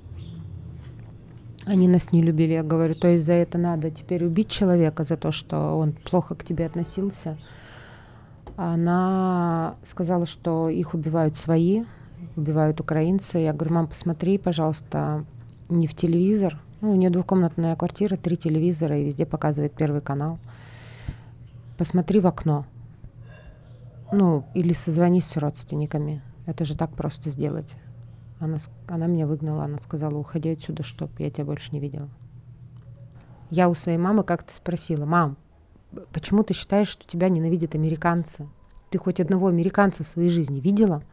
Они 1.66 1.88
нас 1.88 2.12
не 2.12 2.22
любили, 2.24 2.54
я 2.54 2.64
говорю, 2.64 2.96
то 2.96 3.08
есть 3.08 3.26
за 3.26 3.34
это 3.34 3.58
надо 3.58 3.92
теперь 3.92 4.26
убить 4.26 4.50
человека, 4.50 5.04
за 5.04 5.18
то, 5.18 5.32
что 5.32 5.78
он 5.78 5.92
плохо 5.92 6.34
к 6.34 6.44
тебе 6.44 6.66
относился. 6.66 7.38
Она 8.56 9.76
сказала, 9.84 10.26
что 10.26 10.70
их 10.70 10.94
убивают 10.94 11.36
свои, 11.36 11.84
убивают 12.36 12.80
украинцы. 12.80 13.40
Я 13.40 13.54
говорю, 13.54 13.76
мам, 13.76 13.88
посмотри, 13.88 14.38
пожалуйста, 14.38 15.26
не 15.70 15.88
в 15.88 15.96
телевизор. 15.96 16.60
Ну, 16.82 16.92
у 16.92 16.96
нее 16.96 17.10
двухкомнатная 17.10 17.76
квартира, 17.76 18.16
три 18.16 18.38
телевизора, 18.38 18.98
и 18.98 19.06
везде 19.06 19.26
показывает 19.26 19.74
первый 19.74 20.02
канал. 20.02 20.40
Посмотри 21.78 22.20
в 22.20 22.28
окно. 22.28 22.66
Ну, 24.12 24.46
или 24.54 24.74
созвонись 24.74 25.26
с 25.26 25.38
родственниками. 25.38 26.22
Это 26.46 26.66
же 26.66 26.76
так 26.76 26.92
просто 26.92 27.30
сделать. 27.30 27.76
Она, 28.40 28.58
она 28.88 29.08
меня 29.08 29.28
выгнала, 29.28 29.66
она 29.66 29.78
сказала, 29.78 30.18
уходи 30.18 30.50
отсюда, 30.50 30.84
чтоб 30.84 31.12
я 31.20 31.30
тебя 31.30 31.46
больше 31.46 31.72
не 31.74 31.80
видела. 31.80 32.10
Я 33.50 33.68
у 33.68 33.76
своей 33.76 33.98
мамы 33.98 34.24
как-то 34.24 34.54
спросила, 34.54 35.06
мам, 35.06 35.38
почему 36.14 36.44
ты 36.44 36.54
считаешь, 36.54 36.88
что 36.88 37.06
тебя 37.08 37.30
ненавидят 37.30 37.76
американцы? 37.76 38.48
Ты 38.90 38.98
хоть 38.98 39.20
одного 39.20 39.48
американца 39.48 40.04
в 40.04 40.08
своей 40.08 40.30
жизни 40.30 40.60
видела? 40.60 41.04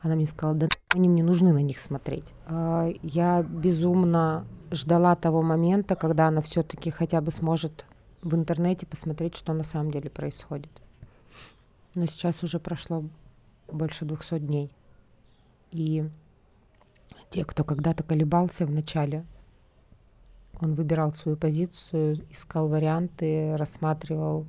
Она 0.00 0.14
мне 0.14 0.26
сказала, 0.26 0.56
да 0.56 0.68
они 0.94 1.08
мне 1.08 1.22
нужны 1.22 1.52
на 1.52 1.62
них 1.62 1.80
смотреть. 1.80 2.24
А, 2.46 2.88
я 3.02 3.42
безумно 3.42 4.46
ждала 4.70 5.16
того 5.16 5.42
момента, 5.42 5.96
когда 5.96 6.28
она 6.28 6.40
все-таки 6.42 6.90
хотя 6.90 7.20
бы 7.20 7.30
сможет 7.30 7.84
в 8.22 8.34
интернете 8.34 8.86
посмотреть, 8.86 9.36
что 9.36 9.52
на 9.52 9.64
самом 9.64 9.90
деле 9.90 10.10
происходит. 10.10 10.70
Но 11.94 12.06
сейчас 12.06 12.42
уже 12.42 12.58
прошло 12.58 13.04
больше 13.70 14.04
двухсот 14.04 14.46
дней. 14.46 14.70
И 15.70 16.08
те, 17.30 17.44
кто 17.44 17.64
когда-то 17.64 18.02
колебался 18.02 18.66
в 18.66 18.70
начале, 18.70 19.24
Он 20.60 20.74
выбирал 20.74 21.12
свою 21.12 21.36
позицию, 21.36 22.24
искал 22.30 22.68
варианты, 22.68 23.56
рассматривал 23.56 24.46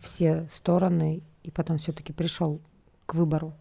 все 0.00 0.46
стороны 0.48 1.22
и 1.42 1.50
потом 1.50 1.78
все-таки 1.78 2.12
пришел 2.12 2.60
к 3.06 3.14
выбору. 3.14 3.52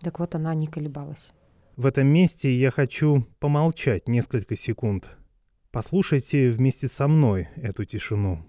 Так 0.00 0.18
вот, 0.20 0.34
она 0.34 0.54
не 0.54 0.66
колебалась. 0.66 1.32
В 1.76 1.86
этом 1.86 2.06
месте 2.08 2.52
я 2.52 2.70
хочу 2.70 3.26
помолчать 3.38 4.08
несколько 4.08 4.56
секунд. 4.56 5.08
Послушайте 5.70 6.50
вместе 6.50 6.88
со 6.88 7.06
мной 7.06 7.48
эту 7.56 7.84
тишину. 7.84 8.44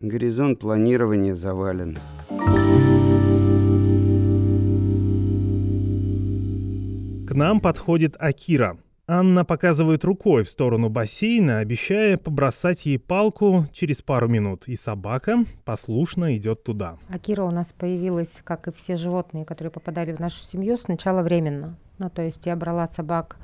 Горизонт 0.00 0.60
планирования 0.60 1.34
завален. 1.34 1.98
К 7.26 7.34
нам 7.34 7.60
подходит 7.60 8.14
Акира. 8.18 8.78
Анна 9.10 9.42
показывает 9.46 10.04
рукой 10.04 10.44
в 10.44 10.50
сторону 10.50 10.90
бассейна, 10.90 11.60
обещая 11.60 12.18
побросать 12.18 12.84
ей 12.84 12.98
палку 12.98 13.64
через 13.72 14.02
пару 14.02 14.28
минут, 14.28 14.68
и 14.68 14.76
собака 14.76 15.46
послушно 15.64 16.36
идет 16.36 16.62
туда. 16.62 16.98
Акира 17.08 17.44
у 17.44 17.50
нас 17.50 17.72
появилась, 17.72 18.42
как 18.44 18.68
и 18.68 18.70
все 18.70 18.96
животные, 18.96 19.46
которые 19.46 19.70
попадали 19.70 20.12
в 20.12 20.20
нашу 20.20 20.44
семью, 20.44 20.76
сначала 20.76 21.22
временно. 21.22 21.78
Ну, 21.96 22.10
то 22.10 22.20
есть 22.20 22.44
я 22.44 22.54
брала 22.54 22.86
собак, 22.86 23.38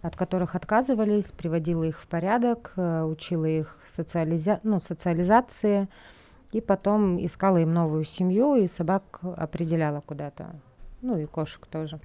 от 0.00 0.16
которых 0.16 0.54
отказывались, 0.54 1.32
приводила 1.32 1.84
их 1.84 2.00
в 2.00 2.06
порядок, 2.06 2.72
э, 2.76 3.02
учила 3.02 3.44
их 3.44 3.76
социализа... 3.94 4.60
ну, 4.62 4.80
социализации, 4.80 5.88
и 6.50 6.62
потом 6.62 7.22
искала 7.22 7.58
им 7.58 7.74
новую 7.74 8.04
семью, 8.04 8.54
и 8.54 8.66
собак 8.66 9.20
определяла 9.36 10.00
куда-то. 10.00 10.56
Ну 11.02 11.18
и 11.18 11.26
кошек 11.26 11.66
тоже. 11.66 12.00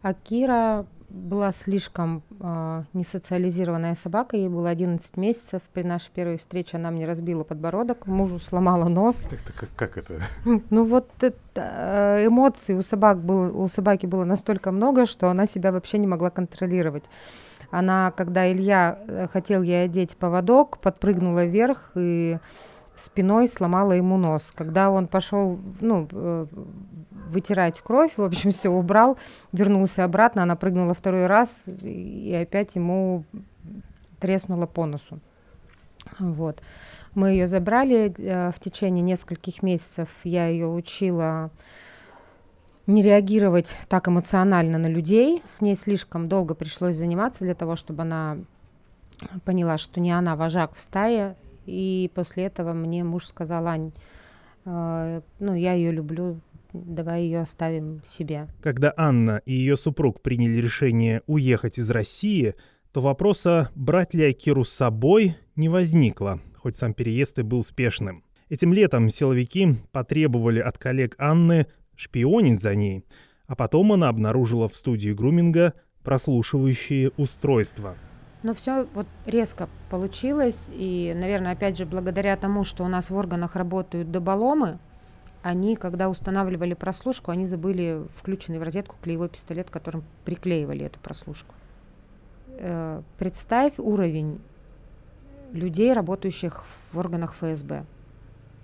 А 0.00 0.14
Кира 0.14 0.86
была 1.12 1.52
слишком 1.52 2.22
э, 2.40 2.84
несоциализированная 2.94 3.94
собака, 3.94 4.36
ей 4.36 4.48
было 4.48 4.70
11 4.70 5.16
месяцев. 5.16 5.60
При 5.72 5.82
нашей 5.82 6.10
первой 6.10 6.38
встрече 6.38 6.78
она 6.78 6.90
мне 6.90 7.06
разбила 7.06 7.44
подбородок, 7.44 8.06
мужу 8.06 8.38
сломала 8.38 8.88
нос. 8.88 9.26
Так, 9.28 9.42
так 9.42 9.68
как, 9.76 9.98
это? 9.98 10.22
Ну 10.70 10.84
вот 10.84 11.10
это, 11.20 11.36
э, 11.54 12.26
эмоций 12.26 12.76
у, 12.76 12.82
собак 12.82 13.22
было, 13.22 13.52
у 13.52 13.68
собаки 13.68 14.06
было 14.06 14.24
настолько 14.24 14.72
много, 14.72 15.04
что 15.04 15.28
она 15.28 15.46
себя 15.46 15.70
вообще 15.70 15.98
не 15.98 16.06
могла 16.06 16.30
контролировать. 16.30 17.04
Она, 17.70 18.10
когда 18.10 18.50
Илья 18.50 18.98
э, 19.06 19.28
хотел 19.28 19.62
ей 19.62 19.84
одеть 19.84 20.16
поводок, 20.16 20.78
подпрыгнула 20.78 21.44
вверх 21.44 21.92
и 21.94 22.38
спиной 22.96 23.48
сломала 23.48 23.92
ему 23.92 24.16
нос. 24.16 24.52
Когда 24.54 24.90
он 24.90 25.06
пошел, 25.06 25.58
ну, 25.80 26.08
э, 26.10 26.46
вытирать 27.28 27.80
кровь, 27.80 28.16
в 28.16 28.22
общем, 28.22 28.50
все 28.52 28.68
убрал, 28.68 29.18
вернулся 29.52 30.04
обратно, 30.04 30.42
она 30.42 30.56
прыгнула 30.56 30.94
второй 30.94 31.26
раз 31.26 31.62
и 31.66 32.34
опять 32.40 32.74
ему 32.74 33.24
треснула 34.20 34.66
по 34.66 34.86
носу. 34.86 35.20
Вот. 36.18 36.60
Мы 37.14 37.30
ее 37.30 37.46
забрали 37.46 38.14
э, 38.16 38.50
в 38.52 38.60
течение 38.60 39.02
нескольких 39.02 39.62
месяцев. 39.62 40.08
Я 40.24 40.48
ее 40.48 40.66
учила 40.66 41.50
не 42.86 43.02
реагировать 43.02 43.76
так 43.88 44.08
эмоционально 44.08 44.78
на 44.78 44.86
людей. 44.86 45.42
С 45.44 45.60
ней 45.60 45.76
слишком 45.76 46.28
долго 46.28 46.54
пришлось 46.54 46.96
заниматься 46.96 47.44
для 47.44 47.54
того, 47.54 47.76
чтобы 47.76 48.02
она 48.02 48.38
поняла, 49.44 49.78
что 49.78 50.00
не 50.00 50.10
она 50.10 50.36
вожак 50.36 50.74
в 50.74 50.80
стае. 50.80 51.36
И 51.66 52.10
после 52.14 52.44
этого 52.44 52.72
мне 52.72 53.04
муж 53.04 53.26
сказал, 53.26 53.66
Ань, 53.66 53.92
э, 54.64 55.20
ну, 55.38 55.54
я 55.54 55.72
ее 55.74 55.92
люблю, 55.92 56.40
давай 56.72 57.22
ее 57.22 57.40
оставим 57.40 58.02
себе. 58.04 58.48
Когда 58.62 58.92
Анна 58.96 59.42
и 59.44 59.52
ее 59.52 59.76
супруг 59.76 60.22
приняли 60.22 60.60
решение 60.60 61.22
уехать 61.26 61.78
из 61.78 61.90
России, 61.90 62.54
то 62.92 63.00
вопроса, 63.00 63.70
брать 63.74 64.14
ли 64.14 64.24
Акиру 64.24 64.64
с 64.64 64.72
собой, 64.72 65.36
не 65.56 65.68
возникло, 65.68 66.40
хоть 66.56 66.76
сам 66.76 66.94
переезд 66.94 67.38
и 67.38 67.42
был 67.42 67.64
спешным. 67.64 68.24
Этим 68.48 68.72
летом 68.72 69.08
силовики 69.08 69.76
потребовали 69.92 70.60
от 70.60 70.76
коллег 70.76 71.14
Анны 71.18 71.66
шпионить 71.96 72.60
за 72.60 72.74
ней, 72.74 73.04
а 73.46 73.56
потом 73.56 73.92
она 73.92 74.08
обнаружила 74.08 74.68
в 74.68 74.76
студии 74.76 75.10
груминга 75.10 75.72
прослушивающие 76.02 77.12
устройства. 77.16 77.96
Но 78.42 78.54
все 78.54 78.86
вот 78.94 79.06
резко 79.24 79.68
получилось, 79.88 80.70
и, 80.74 81.12
наверное, 81.16 81.52
опять 81.52 81.78
же, 81.78 81.86
благодаря 81.86 82.36
тому, 82.36 82.64
что 82.64 82.84
у 82.84 82.88
нас 82.88 83.10
в 83.10 83.16
органах 83.16 83.54
работают 83.54 84.10
доболомы, 84.10 84.78
они, 85.42 85.76
когда 85.76 86.08
устанавливали 86.08 86.74
прослушку, 86.74 87.30
они 87.30 87.46
забыли 87.46 88.02
включенный 88.16 88.58
в 88.58 88.62
розетку 88.62 88.96
клеевой 89.02 89.28
пистолет, 89.28 89.70
которым 89.70 90.04
приклеивали 90.24 90.86
эту 90.86 90.98
прослушку. 91.00 91.54
Э, 92.58 93.02
представь 93.18 93.74
уровень 93.78 94.40
людей, 95.52 95.92
работающих 95.92 96.64
в 96.92 96.98
органах 96.98 97.34
ФСБ. 97.34 97.84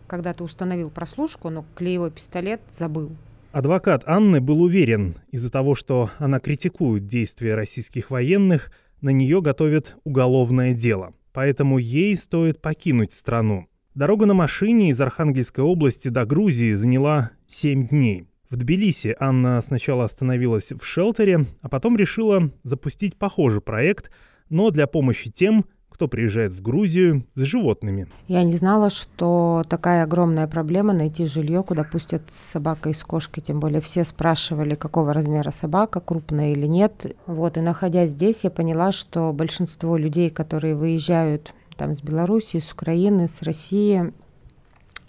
Когда 0.07 0.33
ты 0.33 0.43
установил 0.43 0.91
прослушку, 0.91 1.51
но 1.51 1.65
клеевой 1.75 2.11
пистолет 2.11 2.61
забыл. 2.69 3.11
Адвокат 3.53 4.03
Анны 4.07 4.41
был 4.41 4.63
уверен, 4.63 5.17
из-за 5.31 5.51
того, 5.51 5.75
что 5.75 6.11
она 6.19 6.39
критикует 6.39 7.07
действия 7.07 7.55
российских 7.55 8.11
военных, 8.11 8.71
на 9.01 9.11
нее 9.11 9.41
готовят 9.41 9.97
уголовное 10.05 10.75
дело. 10.75 11.15
Поэтому 11.33 11.79
ей 11.79 12.17
стоит 12.17 12.61
покинуть 12.61 13.13
страну. 13.13 13.69
Дорога 13.95 14.27
на 14.27 14.35
машине 14.35 14.91
из 14.91 15.01
Архангельской 15.01 15.65
области 15.65 16.09
до 16.09 16.25
Грузии 16.25 16.75
заняла 16.75 17.33
7 17.49 17.89
дней. 17.89 18.29
В 18.51 18.57
Тбилиси 18.57 19.15
Анна 19.21 19.61
сначала 19.61 20.05
остановилась 20.05 20.73
в 20.73 20.85
шелтере, 20.85 21.47
а 21.61 21.69
потом 21.69 21.97
решила 21.97 22.51
запустить 22.63 23.17
похожий 23.19 23.61
проект, 23.61 24.11
но 24.49 24.71
для 24.71 24.87
помощи 24.87 25.31
тем, 25.31 25.67
кто 25.99 26.07
приезжает 26.07 26.53
в 26.53 26.63
Грузию 26.63 27.25
с 27.35 27.41
животными. 27.41 28.07
Я 28.29 28.45
не 28.45 28.55
знала, 28.55 28.89
что 28.89 29.65
такая 29.69 30.05
огромная 30.05 30.47
проблема 30.47 30.93
найти 30.93 31.27
жилье, 31.27 31.65
куда 31.65 31.83
пустят 31.83 32.23
с 32.31 32.39
собакой 32.39 32.93
и 32.93 32.95
с 32.95 33.03
кошкой. 33.03 33.41
Тем 33.41 33.59
более 33.59 33.81
все 33.81 34.05
спрашивали, 34.05 34.77
какого 34.77 35.13
размера 35.13 35.51
собака, 35.51 35.99
крупная 35.99 36.53
или 36.53 36.69
нет. 36.69 37.17
Вот, 37.27 37.57
и 37.57 37.61
находясь 37.61 38.11
здесь, 38.11 38.45
я 38.45 38.51
поняла, 38.51 38.93
что 38.93 39.33
большинство 39.33 39.97
людей, 39.97 40.31
которые 40.31 40.77
выезжают 40.77 41.53
там 41.77 41.97
с 41.97 42.01
Белоруссии, 42.01 42.61
с 42.61 42.71
Украины, 42.71 43.27
с 43.27 43.43
России, 43.43 44.13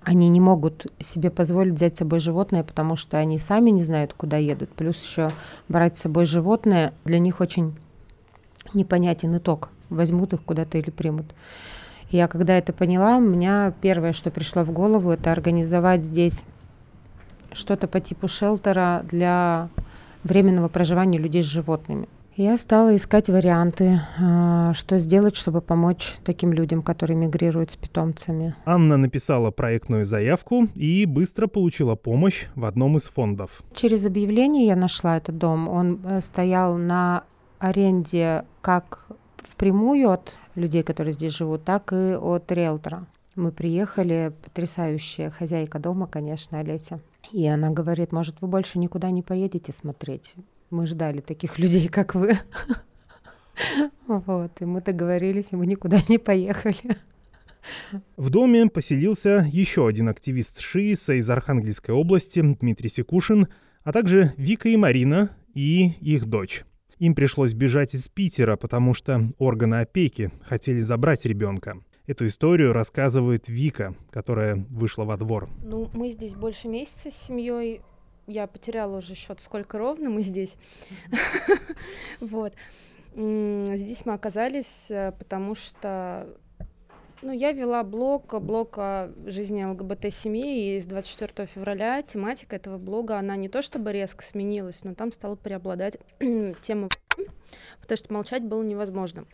они 0.01 0.27
не 0.27 0.41
могут 0.41 0.87
себе 0.99 1.29
позволить 1.29 1.75
взять 1.75 1.97
с 1.97 1.99
собой 1.99 2.19
животное, 2.19 2.63
потому 2.63 2.95
что 2.95 3.19
они 3.19 3.37
сами 3.37 3.69
не 3.69 3.83
знают, 3.83 4.15
куда 4.17 4.37
едут. 4.37 4.71
Плюс 4.71 4.99
еще 5.03 5.29
брать 5.67 5.97
с 5.97 6.01
собой 6.01 6.25
животное 6.25 6.95
для 7.05 7.19
них 7.19 7.41
очень 7.41 7.75
непонятен 8.73 9.37
итог. 9.37 9.69
Возьмут 9.89 10.33
их 10.33 10.43
куда-то 10.43 10.77
или 10.77 10.89
примут. 10.89 11.33
Я 12.09 12.27
когда 12.27 12.57
это 12.57 12.73
поняла, 12.73 13.17
у 13.17 13.21
меня 13.21 13.73
первое, 13.81 14.13
что 14.13 14.31
пришло 14.31 14.63
в 14.63 14.71
голову, 14.71 15.11
это 15.11 15.31
организовать 15.31 16.03
здесь 16.03 16.43
что-то 17.51 17.87
по 17.87 17.99
типу 17.99 18.27
шелтера 18.27 19.05
для 19.09 19.69
временного 20.23 20.69
проживания 20.69 21.19
людей 21.19 21.43
с 21.43 21.47
животными. 21.47 22.07
Я 22.35 22.57
стала 22.57 22.95
искать 22.95 23.27
варианты, 23.27 23.99
а, 24.17 24.73
что 24.73 24.97
сделать, 24.97 25.35
чтобы 25.35 25.59
помочь 25.59 26.15
таким 26.23 26.53
людям, 26.53 26.81
которые 26.81 27.17
мигрируют 27.17 27.71
с 27.71 27.75
питомцами. 27.75 28.55
Анна 28.63 28.95
написала 28.95 29.51
проектную 29.51 30.05
заявку 30.05 30.69
и 30.73 31.05
быстро 31.05 31.47
получила 31.47 31.95
помощь 31.95 32.45
в 32.55 32.63
одном 32.63 32.95
из 32.95 33.09
фондов. 33.09 33.61
Через 33.75 34.05
объявление 34.05 34.67
я 34.67 34.77
нашла 34.77 35.17
этот 35.17 35.37
дом. 35.37 35.67
Он 35.67 35.99
э, 36.05 36.21
стоял 36.21 36.77
на 36.77 37.23
аренде 37.59 38.45
как 38.61 39.07
впрямую 39.43 40.09
от 40.09 40.37
людей, 40.55 40.83
которые 40.83 41.13
здесь 41.13 41.35
живут, 41.35 41.63
так 41.63 41.93
и 41.93 42.15
от 42.15 42.51
риэлтора. 42.51 43.07
Мы 43.35 43.51
приехали, 43.51 44.33
потрясающая 44.43 45.29
хозяйка 45.29 45.79
дома, 45.79 46.07
конечно, 46.07 46.59
Олеся. 46.59 46.99
И 47.31 47.45
она 47.47 47.69
говорит, 47.69 48.11
может, 48.11 48.41
вы 48.41 48.47
больше 48.47 48.79
никуда 48.79 49.11
не 49.11 49.21
поедете 49.21 49.71
смотреть? 49.71 50.33
Мы 50.69 50.85
ждали 50.87 51.21
таких 51.21 51.59
людей, 51.59 51.87
как 51.87 52.15
вы. 52.15 52.31
Вот, 54.07 54.51
и 54.61 54.65
мы 54.65 54.81
договорились, 54.81 55.51
и 55.51 55.55
мы 55.55 55.65
никуда 55.65 55.97
не 56.07 56.17
поехали. 56.17 56.97
В 58.17 58.29
доме 58.29 58.67
поселился 58.67 59.47
еще 59.51 59.87
один 59.87 60.09
активист 60.09 60.59
ШИИСа 60.59 61.13
из 61.13 61.29
Архангельской 61.29 61.93
области, 61.93 62.41
Дмитрий 62.41 62.89
Секушин, 62.89 63.47
а 63.83 63.91
также 63.91 64.33
Вика 64.37 64.69
и 64.69 64.77
Марина 64.77 65.35
и 65.53 65.89
их 65.99 66.25
дочь. 66.25 66.63
Им 66.99 67.15
пришлось 67.15 67.53
бежать 67.53 67.93
из 67.93 68.07
Питера, 68.09 68.57
потому 68.57 68.93
что 68.93 69.29
органы 69.37 69.75
опеки 69.81 70.31
хотели 70.43 70.81
забрать 70.81 71.25
ребенка. 71.25 71.81
Эту 72.07 72.27
историю 72.27 72.73
рассказывает 72.73 73.47
Вика, 73.47 73.95
которая 74.11 74.55
вышла 74.69 75.05
во 75.05 75.15
двор. 75.15 75.49
Ну, 75.63 75.89
мы 75.93 76.09
здесь 76.09 76.35
больше 76.35 76.67
месяца 76.67 77.09
с 77.09 77.15
семьей 77.15 77.81
я 78.29 78.45
потеряла 78.45 78.97
уже 78.97 79.15
счет, 79.15 79.41
сколько 79.41 79.79
ровно 79.79 80.09
мы 80.09 80.21
здесь. 80.21 80.55
Вот. 82.19 82.53
Здесь 83.15 84.05
мы 84.05 84.13
оказались, 84.13 84.91
э, 84.91 85.11
потому 85.17 85.55
что 85.55 86.27
Ну, 87.21 87.33
я 87.33 87.51
вела 87.51 87.83
блог, 87.83 88.41
блог 88.41 88.77
о 88.77 89.11
жизни 89.25 89.63
ЛГБТ-семьи, 89.65 90.75
и 90.75 90.79
с 90.79 90.85
24 90.85 91.47
февраля 91.47 92.01
тематика 92.01 92.55
этого 92.55 92.77
блога, 92.77 93.17
она 93.17 93.35
не 93.35 93.49
то 93.49 93.61
чтобы 93.61 93.91
резко 93.91 94.23
сменилась, 94.23 94.85
но 94.85 94.95
там 94.95 95.11
стала 95.11 95.35
преобладать 95.35 95.97
тема, 96.61 96.87
потому 97.81 97.97
что 97.97 98.13
молчать 98.13 98.43
было 98.43 98.63
невозможно. 98.63 99.25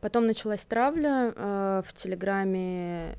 Потом 0.00 0.26
началась 0.26 0.64
травля 0.64 1.34
э, 1.36 1.82
в 1.84 1.92
Телеграме 1.92 3.18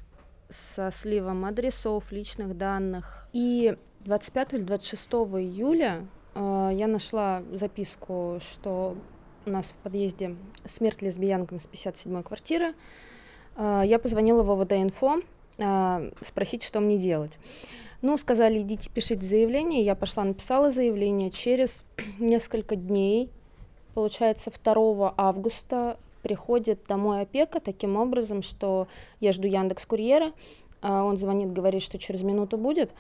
со 0.50 0.90
сливом 0.92 1.46
адресов, 1.46 2.12
личных 2.12 2.58
данных. 2.58 3.28
И 3.32 3.78
25 4.02 4.54
или 4.54 4.62
26 4.62 5.08
июля 5.08 6.08
э, 6.34 6.72
я 6.74 6.88
нашла 6.88 7.44
записку, 7.52 8.40
что 8.42 8.98
у 9.46 9.50
нас 9.52 9.68
в 9.68 9.76
подъезде 9.76 10.36
смерть 10.66 11.04
лесбиянкам 11.04 11.60
с 11.60 11.68
57-й 11.68 12.24
квартиры. 12.24 12.74
Э, 13.56 13.84
я 13.86 14.00
позвонила 14.00 14.44
в 14.44 14.52
ОВД-инфо 14.52 15.22
э, 15.58 16.12
спросить, 16.22 16.64
что 16.64 16.80
мне 16.80 16.98
делать. 16.98 17.38
Ну, 18.02 18.18
сказали, 18.18 18.62
идите, 18.62 18.90
пишите 18.90 19.26
заявление. 19.26 19.84
Я 19.84 19.96
пошла, 19.96 20.24
написала 20.24 20.72
заявление. 20.72 21.32
Через 21.32 21.86
несколько 22.20 22.76
дней, 22.76 23.30
получается, 23.94 24.52
2 24.52 25.14
августа 25.18 25.98
приходит 26.22 26.86
домой 26.88 27.22
опека 27.22 27.60
таким 27.60 27.98
образом, 27.98 28.42
что 28.42 28.88
я 29.20 29.32
жду 29.32 29.48
Яндекс 29.48 29.86
Курьера, 29.86 30.34
он 30.82 31.18
звонит, 31.18 31.54
говорит, 31.54 31.84
что 31.84 32.00
через 32.00 32.24
минуту 32.24 32.58
будет, 32.58 32.96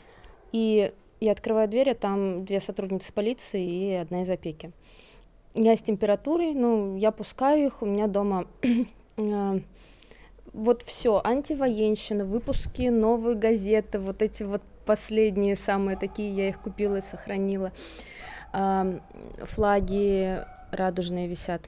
и 0.51 0.93
я 1.19 1.31
открываю 1.31 1.67
дверь, 1.67 1.91
а 1.91 1.95
там 1.95 2.45
две 2.45 2.59
сотрудницы 2.59 3.11
полиции 3.13 3.65
и 3.65 3.93
одна 3.93 4.21
из 4.21 4.29
опеки. 4.29 4.71
Я 5.53 5.75
с 5.75 5.81
температурой, 5.81 6.53
ну, 6.53 6.97
я 6.97 7.11
пускаю 7.11 7.67
их, 7.67 7.81
у 7.81 7.85
меня 7.85 8.07
дома 8.07 8.45
вот 10.55 10.83
все, 10.83 11.21
антивоенщина, 11.23 12.25
выпуски 12.25 12.89
новые 12.89 13.35
газеты, 13.35 13.99
вот 13.99 14.21
эти 14.21 14.43
вот 14.43 14.61
последние 14.85 15.55
самые 15.55 15.97
такие, 15.97 16.33
я 16.33 16.49
их 16.49 16.59
купила 16.59 16.97
и 16.97 17.01
сохранила. 17.01 17.71
Флаги 18.51 20.43
радужные 20.71 21.27
висят. 21.27 21.61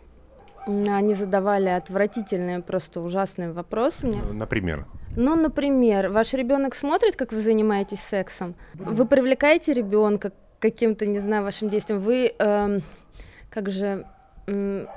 Они 0.65 1.13
задавали 1.13 1.69
отвратительные, 1.69 2.61
просто 2.61 3.01
ужасные 3.01 3.51
вопросы 3.51 4.07
мне. 4.07 4.21
Например? 4.21 4.85
Ну, 5.15 5.35
например, 5.35 6.09
ваш 6.09 6.33
ребенок 6.33 6.75
смотрит, 6.75 7.15
как 7.15 7.31
вы 7.31 7.39
занимаетесь 7.39 8.01
сексом. 8.01 8.55
Вы 8.73 9.05
привлекаете 9.05 9.73
ребенка 9.73 10.31
каким-то, 10.59 11.05
не 11.05 11.19
знаю, 11.19 11.43
вашим 11.43 11.69
действием. 11.69 11.99
Вы, 11.99 12.33
эм, 12.37 12.81
как 13.49 13.69
же, 13.69 14.05
эм, 14.47 14.87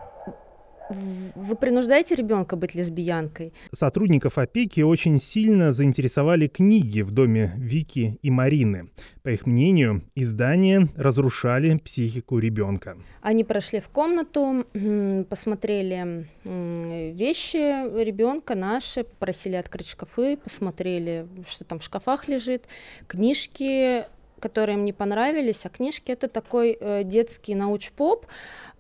вы 0.91 1.57
принуждаете 1.57 2.15
ребенка 2.15 2.57
быть 2.57 2.75
лесбиянкой? 2.75 3.53
Сотрудников 3.73 4.39
опеки 4.39 4.81
очень 4.81 5.19
сильно 5.21 5.73
заинтересовали 5.73 6.49
книги 6.49 7.03
в 7.03 7.13
доме 7.13 7.53
Вики 7.57 8.19
и 8.23 8.31
Марины. 8.31 8.91
По 9.23 9.29
их 9.29 9.47
мнению, 9.47 10.03
издания 10.15 10.89
разрушали 10.97 11.77
психику 11.77 12.39
ребенка. 12.39 12.97
Они 13.21 13.45
прошли 13.45 13.81
в 13.81 13.89
комнату, 13.89 14.65
посмотрели 15.29 16.27
вещи 16.45 18.03
ребенка 18.03 18.55
наши, 18.55 19.05
попросили 19.05 19.57
открыть 19.57 19.89
шкафы, 19.89 20.37
посмотрели, 20.37 21.27
что 21.47 21.65
там 21.65 21.79
в 21.79 21.85
шкафах 21.85 22.29
лежит, 22.29 22.65
книжки 23.07 24.05
которые 24.41 24.77
им 24.79 24.85
не 24.85 24.93
понравились, 24.93 25.65
а 25.65 25.69
книжки 25.69 26.11
это 26.13 26.29
такой 26.29 26.77
э, 26.81 27.05
детский 27.05 27.55
науч-поп, 27.55 28.27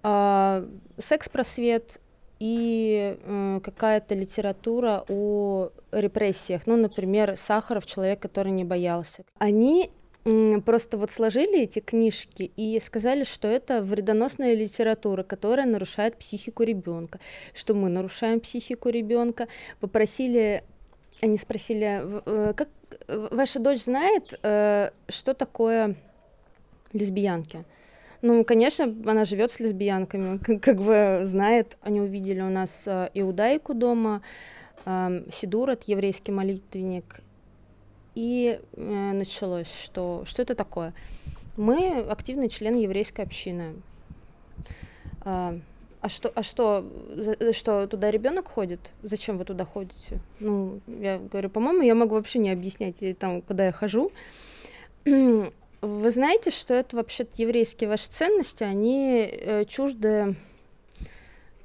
э, 0.02 0.66
секс-просвет 0.98 2.00
и 2.40 3.16
э, 3.22 3.60
какая-то 3.62 4.14
литература 4.14 5.04
о 5.08 5.70
репрессиях. 5.92 6.62
Ну, 6.66 6.76
например, 6.76 7.36
Сахаров, 7.36 7.86
человек, 7.86 8.20
который 8.20 8.52
не 8.52 8.64
боялся. 8.64 9.24
Они 9.38 9.90
просто 10.64 10.98
вот 10.98 11.10
сложили 11.10 11.60
эти 11.60 11.80
книжки 11.80 12.50
и 12.56 12.78
сказали, 12.80 13.24
что 13.24 13.48
это 13.48 13.82
вредоносная 13.82 14.54
литература, 14.54 15.22
которая 15.22 15.66
нарушает 15.66 16.16
психику 16.16 16.62
ребенка, 16.62 17.20
что 17.54 17.74
мы 17.74 17.88
нарушаем 17.88 18.40
психику 18.40 18.90
ребенка. 18.90 19.48
Попросили, 19.80 20.62
они 21.22 21.38
спросили, 21.38 22.22
э, 22.26 22.54
как 22.54 22.68
ваша 23.08 23.58
дочь 23.58 23.84
знает, 23.84 24.38
э, 24.42 24.90
что 25.08 25.34
такое 25.34 25.96
лесбиянки? 26.92 27.64
Ну, 28.22 28.44
конечно, 28.44 28.84
она 29.06 29.24
живет 29.24 29.50
с 29.50 29.60
лесбиянками, 29.60 30.38
как, 30.44 30.62
как 30.62 30.80
бы 30.80 31.22
знает. 31.24 31.76
Они 31.82 32.00
увидели 32.00 32.40
у 32.40 32.50
нас 32.50 32.84
э, 32.86 33.10
иудаику 33.14 33.74
дома, 33.74 34.22
э, 34.84 35.24
Сидурат, 35.32 35.84
еврейский 35.84 36.32
молитвенник. 36.32 37.20
И 38.16 38.60
началось, 38.76 39.72
что, 39.72 40.24
что 40.26 40.42
это 40.42 40.56
такое. 40.56 40.92
Мы 41.56 42.04
активный 42.10 42.48
член 42.48 42.74
еврейской 42.74 43.20
общины. 43.20 43.76
А, 45.22 45.58
а 46.00 46.08
что, 46.08 46.32
а 46.34 46.42
что, 46.42 46.84
за, 47.14 47.52
что 47.52 47.86
туда 47.86 48.10
ребенок 48.10 48.48
ходит? 48.48 48.92
Зачем 49.02 49.36
вы 49.36 49.44
туда 49.44 49.64
ходите? 49.64 50.20
Ну, 50.38 50.80
я 50.86 51.18
говорю, 51.18 51.50
по-моему, 51.50 51.82
я 51.82 51.94
могу 51.94 52.14
вообще 52.14 52.38
не 52.38 52.50
объяснять 52.50 52.96
там, 53.18 53.42
куда 53.42 53.66
я 53.66 53.72
хожу. 53.72 54.10
Вы 55.04 56.10
знаете, 56.10 56.50
что 56.50 56.74
это 56.74 56.96
вообще-то 56.96 57.30
еврейские 57.36 57.88
ваши 57.88 58.08
ценности, 58.08 58.64
они 58.64 59.30
э, 59.30 59.64
чужды, 59.64 60.36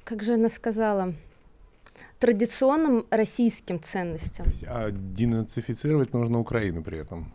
как 0.04 0.22
же 0.22 0.34
она 0.34 0.48
сказала, 0.48 1.14
традиционным 2.18 3.06
российским 3.10 3.82
ценностям. 3.82 4.44
То 4.44 4.50
есть, 4.50 4.64
а 4.66 4.90
денацифицировать 4.90 6.14
нужно 6.14 6.40
Украину 6.40 6.82
при 6.82 6.98
этом? 6.98 7.32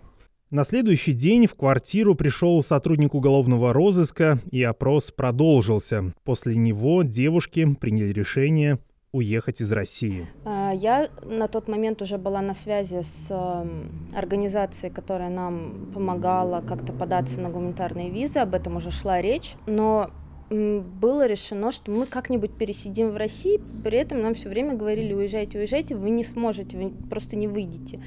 На 0.52 0.66
следующий 0.66 1.14
день 1.14 1.48
в 1.48 1.56
квартиру 1.56 2.14
пришел 2.14 2.62
сотрудник 2.62 3.14
уголовного 3.14 3.72
розыска, 3.72 4.40
и 4.52 4.62
опрос 4.62 5.10
продолжился. 5.10 6.14
После 6.26 6.56
него 6.56 7.04
девушки 7.04 7.74
приняли 7.80 8.12
решение 8.12 8.78
уехать 9.14 9.62
из 9.62 9.72
России? 9.72 10.28
А, 10.44 10.74
я 10.74 11.08
на 11.24 11.48
тот 11.48 11.70
момент 11.70 12.02
уже 12.02 12.18
была 12.18 12.42
на 12.42 12.54
связи 12.54 13.02
с 13.02 13.28
эм, 13.30 14.10
организацией, 14.14 14.92
которая 14.92 15.30
нам 15.30 15.90
помогала 15.94 16.60
как-то 16.60 16.92
податься 16.92 17.40
на 17.40 17.50
гуманитарные 17.50 18.10
визы, 18.10 18.40
об 18.40 18.54
этом 18.54 18.76
уже 18.76 18.92
шла 18.92 19.22
речь, 19.22 19.54
но 19.68 20.12
было 20.50 21.28
решено, 21.28 21.72
что 21.72 21.92
мы 21.92 22.06
как-нибудь 22.06 22.52
пересидим 22.58 23.12
в 23.12 23.16
России, 23.16 23.62
при 23.86 23.98
этом 23.98 24.22
нам 24.22 24.34
все 24.34 24.50
время 24.50 24.76
говорили, 24.76 25.14
уезжайте, 25.14 25.60
уезжайте, 25.60 25.96
вы 25.96 26.10
не 26.10 26.26
сможете, 26.26 26.78
вы 26.78 26.90
просто 26.90 27.38
не 27.38 27.48
выйдете. 27.48 28.02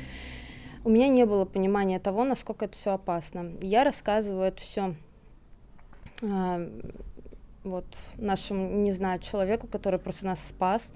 У 0.85 0.91
меня 0.91 1.09
не 1.09 1.25
было 1.25 1.45
понимания 1.45 1.99
того, 1.99 2.25
насколько 2.25 2.67
это 2.67 2.75
все 2.77 2.93
опасно. 2.93 3.53
Я 3.61 3.85
рассказываю 3.85 4.47
это 4.47 4.61
все 4.61 4.95
вот 7.65 7.87
нашему, 8.19 8.69
не 8.83 8.93
знаю, 8.93 9.21
человеку, 9.21 9.67
который 9.67 9.99
просто 9.99 10.27
нас 10.27 10.47
спас, 10.47 10.93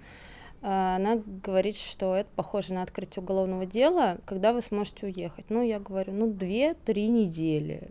а, 0.60 0.96
она 0.96 1.16
говорит, 1.16 1.76
что 1.76 2.14
это 2.14 2.28
похоже 2.36 2.74
на 2.74 2.82
открытие 2.82 3.22
уголовного 3.22 3.64
дела, 3.64 4.18
когда 4.26 4.52
вы 4.52 4.60
сможете 4.60 5.06
уехать. 5.06 5.46
Ну, 5.48 5.62
я 5.62 5.80
говорю, 5.80 6.12
ну, 6.12 6.30
две-три 6.30 7.08
недели. 7.08 7.90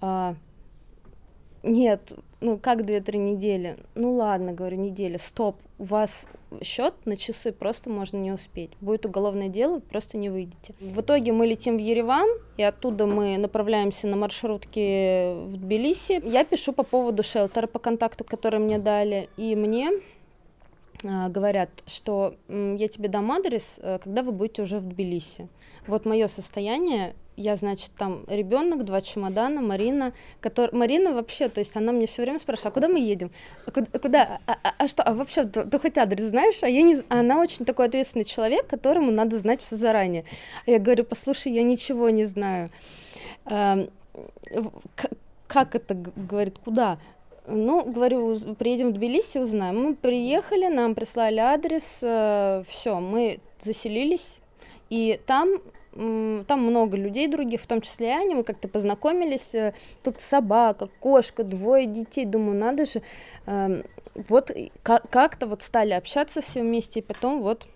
А, 0.00 0.34
нет, 1.62 2.12
ну 2.40 2.58
как 2.58 2.84
две-три 2.84 3.18
недели? 3.18 3.76
Ну 3.94 4.12
ладно, 4.12 4.52
говорю, 4.52 4.76
неделя. 4.76 5.18
Стоп, 5.18 5.56
у 5.78 5.84
вас 5.84 6.26
счет 6.62 6.94
на 7.04 7.16
часы 7.16 7.52
просто 7.52 7.90
можно 7.90 8.16
не 8.16 8.32
успеть. 8.32 8.70
Будет 8.80 9.06
уголовное 9.06 9.48
дело, 9.48 9.80
просто 9.80 10.16
не 10.16 10.30
выйдете. 10.30 10.74
В 10.80 11.00
итоге 11.00 11.32
мы 11.32 11.46
летим 11.46 11.76
в 11.76 11.80
Ереван, 11.80 12.28
и 12.56 12.62
оттуда 12.62 13.06
мы 13.06 13.38
направляемся 13.38 14.06
на 14.06 14.16
маршрутке 14.16 15.34
в 15.46 15.56
Тбилиси. 15.56 16.20
Я 16.24 16.44
пишу 16.44 16.72
по 16.72 16.82
поводу 16.82 17.22
шелтера 17.22 17.66
по 17.66 17.78
контакту, 17.78 18.24
который 18.24 18.60
мне 18.60 18.78
дали, 18.78 19.28
и 19.36 19.54
мне 19.56 19.90
а, 21.04 21.28
говорят, 21.28 21.70
что 21.86 22.34
я 22.48 22.88
тебе 22.88 23.08
дам 23.08 23.30
адрес, 23.30 23.78
э, 23.80 23.98
когда 24.02 24.22
вы 24.22 24.32
будете 24.32 24.62
уже 24.62 24.78
в 24.78 24.84
Тбилиси. 24.84 25.48
Вот 25.86 26.04
мое 26.04 26.26
состояние 26.26 27.14
я, 27.38 27.56
значит, 27.56 27.92
там 27.96 28.24
ребенок, 28.26 28.84
два 28.84 29.00
чемодана, 29.00 29.60
Марина, 29.60 30.12
который... 30.40 30.76
Марина 30.76 31.12
вообще, 31.12 31.48
то 31.48 31.60
есть 31.60 31.76
она 31.76 31.92
мне 31.92 32.06
все 32.06 32.22
время 32.22 32.38
спрашивает, 32.38 32.72
а 32.72 32.74
куда 32.74 32.88
мы 32.88 32.98
едем? 32.98 33.30
А 33.64 33.70
куда? 33.70 33.86
А, 33.92 33.98
куда? 33.98 34.40
А, 34.46 34.58
а, 34.62 34.74
а 34.76 34.88
что? 34.88 35.04
А 35.04 35.14
вообще, 35.14 35.44
ты, 35.44 35.62
ты 35.62 35.78
хоть 35.78 35.96
адрес 35.96 36.24
знаешь? 36.24 36.62
А 36.62 36.68
я 36.68 36.82
не... 36.82 36.96
Она 37.08 37.40
очень 37.40 37.64
такой 37.64 37.86
ответственный 37.86 38.24
человек, 38.24 38.66
которому 38.66 39.12
надо 39.12 39.38
знать 39.38 39.62
все 39.62 39.76
заранее. 39.76 40.24
А 40.66 40.70
я 40.72 40.78
говорю, 40.80 41.04
послушай, 41.04 41.52
я 41.52 41.62
ничего 41.62 42.10
не 42.10 42.24
знаю. 42.24 42.70
А, 43.44 43.86
как 45.46 45.74
это, 45.76 45.94
говорит, 45.94 46.58
куда? 46.64 46.98
Ну, 47.46 47.84
говорю, 47.84 48.36
приедем 48.58 48.90
в 48.90 48.94
Тбилиси, 48.94 49.38
узнаем. 49.38 49.80
Мы 49.80 49.94
приехали, 49.94 50.66
нам 50.66 50.94
прислали 50.94 51.38
адрес, 51.38 52.00
э, 52.02 52.62
все, 52.68 53.00
мы 53.00 53.38
заселились, 53.60 54.40
и 54.90 55.18
там 55.26 55.48
там 55.98 56.60
много 56.62 56.96
людей 56.96 57.26
других, 57.26 57.60
в 57.60 57.66
том 57.66 57.80
числе 57.80 58.08
и 58.08 58.10
Аня, 58.10 58.36
мы 58.36 58.44
как-то 58.44 58.68
познакомились, 58.68 59.54
э, 59.54 59.74
тут 60.04 60.20
собака, 60.20 60.88
кошка, 61.00 61.42
двое 61.42 61.86
детей, 61.86 62.24
думаю, 62.24 62.56
надо 62.56 62.86
же, 62.86 63.02
эм, 63.46 63.82
вот 64.28 64.52
как-то 64.82 65.46
вот 65.46 65.62
стали 65.62 65.92
общаться 65.92 66.40
все 66.40 66.62
вместе, 66.62 67.00
и 67.00 67.02
потом 67.02 67.42
вот 67.42 67.66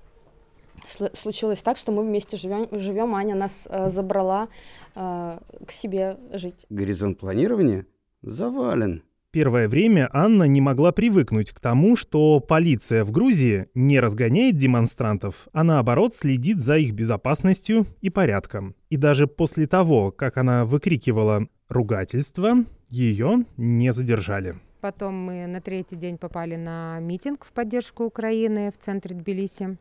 случилось 1.14 1.62
так, 1.62 1.78
что 1.78 1.90
мы 1.90 2.02
вместе 2.04 2.36
живем, 2.36 2.68
живем 2.70 3.14
Аня 3.14 3.34
нас 3.34 3.66
э, 3.68 3.88
забрала 3.88 4.48
э, 4.94 5.38
к 5.66 5.72
себе 5.72 6.16
жить. 6.32 6.66
Горизонт 6.70 7.18
планирования 7.18 7.86
завален. 8.22 9.02
Первое 9.32 9.66
время 9.66 10.10
Анна 10.12 10.44
не 10.44 10.60
могла 10.60 10.92
привыкнуть 10.92 11.52
к 11.52 11.60
тому, 11.60 11.96
что 11.96 12.38
полиция 12.38 13.02
в 13.02 13.12
Грузии 13.12 13.66
не 13.74 13.98
разгоняет 13.98 14.58
демонстрантов, 14.58 15.48
а 15.54 15.64
наоборот 15.64 16.14
следит 16.14 16.58
за 16.58 16.76
их 16.76 16.92
безопасностью 16.92 17.86
и 18.02 18.10
порядком. 18.10 18.74
И 18.90 18.98
даже 18.98 19.26
после 19.26 19.66
того, 19.66 20.10
как 20.10 20.36
она 20.36 20.66
выкрикивала 20.66 21.48
ругательство, 21.70 22.66
ее 22.90 23.46
не 23.56 23.94
задержали. 23.94 24.56
Потом 24.82 25.14
мы 25.14 25.46
на 25.46 25.62
третий 25.62 25.96
день 25.96 26.18
попали 26.18 26.56
на 26.56 27.00
митинг 27.00 27.46
в 27.46 27.52
поддержку 27.52 28.04
Украины 28.04 28.70
в 28.70 28.76
центре 28.76 29.16
Тбилиси. 29.16 29.78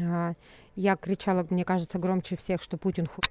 А, 0.00 0.34
я 0.76 0.94
кричала, 0.94 1.44
мне 1.50 1.64
кажется, 1.64 1.98
громче 1.98 2.36
всех, 2.36 2.62
что 2.62 2.76
Путин 2.76 3.06
ху 3.06 3.22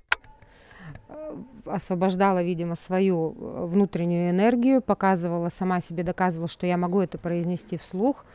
освобождала, 1.65 2.43
видимо, 2.43 2.75
свою 2.75 3.31
э, 3.37 3.65
внутреннюю 3.65 4.29
энергию, 4.29 4.81
показывала 4.81 5.49
сама 5.49 5.81
себе, 5.81 6.03
доказывала, 6.03 6.47
что 6.47 6.65
я 6.65 6.77
могу 6.77 7.01
это 7.01 7.17
произнести 7.17 7.77
вслух. 7.77 8.25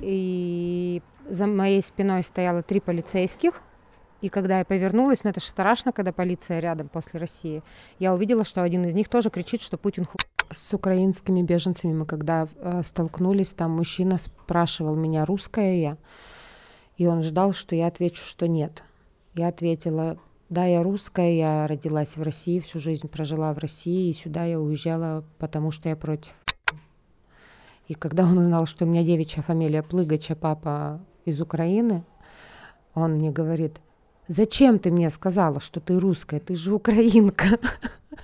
И 0.00 1.02
за 1.28 1.46
моей 1.46 1.82
спиной 1.82 2.22
стояло 2.22 2.62
три 2.62 2.80
полицейских. 2.80 3.62
И 4.20 4.28
когда 4.28 4.60
я 4.60 4.64
повернулась, 4.64 5.24
ну 5.24 5.30
это 5.30 5.40
же 5.40 5.46
страшно, 5.46 5.92
когда 5.92 6.12
полиция 6.12 6.60
рядом 6.60 6.88
после 6.88 7.18
России, 7.18 7.62
я 7.98 8.14
увидела, 8.14 8.44
что 8.44 8.62
один 8.62 8.84
из 8.84 8.94
них 8.94 9.08
тоже 9.08 9.30
кричит, 9.30 9.62
что 9.62 9.76
Путин 9.76 10.04
ху... 10.04 10.16
С 10.54 10.74
украинскими 10.74 11.42
беженцами 11.42 11.92
мы 11.92 12.06
когда 12.06 12.46
э, 12.56 12.82
столкнулись, 12.84 13.54
там 13.54 13.72
мужчина 13.72 14.18
спрашивал 14.18 14.94
меня, 14.94 15.24
русская 15.24 15.80
я. 15.80 15.96
И 16.98 17.06
он 17.06 17.22
ждал, 17.22 17.52
что 17.52 17.74
я 17.74 17.86
отвечу, 17.86 18.22
что 18.22 18.46
нет. 18.46 18.82
Я 19.34 19.48
ответила, 19.48 20.18
да, 20.52 20.66
я 20.66 20.82
русская, 20.82 21.34
я 21.34 21.66
родилась 21.66 22.18
в 22.18 22.22
России, 22.22 22.60
всю 22.60 22.78
жизнь 22.78 23.08
прожила 23.08 23.54
в 23.54 23.58
России, 23.58 24.10
и 24.10 24.12
сюда 24.12 24.44
я 24.44 24.60
уезжала, 24.60 25.24
потому 25.38 25.70
что 25.70 25.88
я 25.88 25.96
против. 25.96 26.32
И 27.88 27.94
когда 27.94 28.24
он 28.24 28.36
узнал, 28.36 28.66
что 28.66 28.84
у 28.84 28.88
меня 28.88 29.02
девичья 29.02 29.40
фамилия 29.40 29.82
Плыгача, 29.82 30.36
папа 30.36 31.00
из 31.24 31.40
Украины, 31.40 32.04
он 32.92 33.14
мне 33.14 33.30
говорит, 33.30 33.80
зачем 34.28 34.78
ты 34.78 34.90
мне 34.92 35.08
сказала, 35.08 35.58
что 35.58 35.80
ты 35.80 35.98
русская, 35.98 36.38
ты 36.38 36.54
же 36.54 36.74
украинка. 36.74 37.58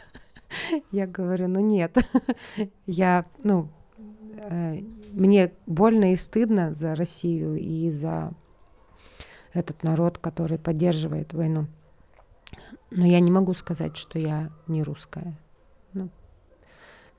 Я 0.92 1.06
говорю, 1.06 1.48
ну 1.48 1.60
нет, 1.60 1.96
я, 2.86 3.24
ну, 3.42 3.68
э, 4.36 4.80
мне 5.12 5.52
больно 5.66 6.12
и 6.12 6.16
стыдно 6.16 6.74
за 6.74 6.94
Россию 6.94 7.56
и 7.56 7.90
за 7.90 8.32
этот 9.54 9.82
народ, 9.82 10.18
который 10.18 10.58
поддерживает 10.58 11.32
войну. 11.32 11.68
Но 12.90 13.04
я 13.04 13.20
не 13.20 13.30
могу 13.30 13.54
сказать, 13.54 13.96
что 13.96 14.18
я 14.18 14.50
не 14.66 14.82
русская. 14.82 15.36
Ну, 15.92 16.08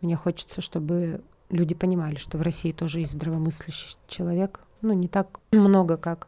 мне 0.02 0.16
хочется, 0.16 0.62
чтобы 0.62 1.22
люди 1.50 1.76
понимали, 1.76 2.16
что 2.16 2.38
в 2.38 2.42
России 2.42 2.72
тоже 2.72 3.02
есть 3.02 3.14
здравомыслящий 3.14 3.98
человек. 4.08 4.62
Ну, 4.82 4.94
не 4.94 5.08
так 5.08 5.40
много, 5.52 5.98
как 5.98 6.28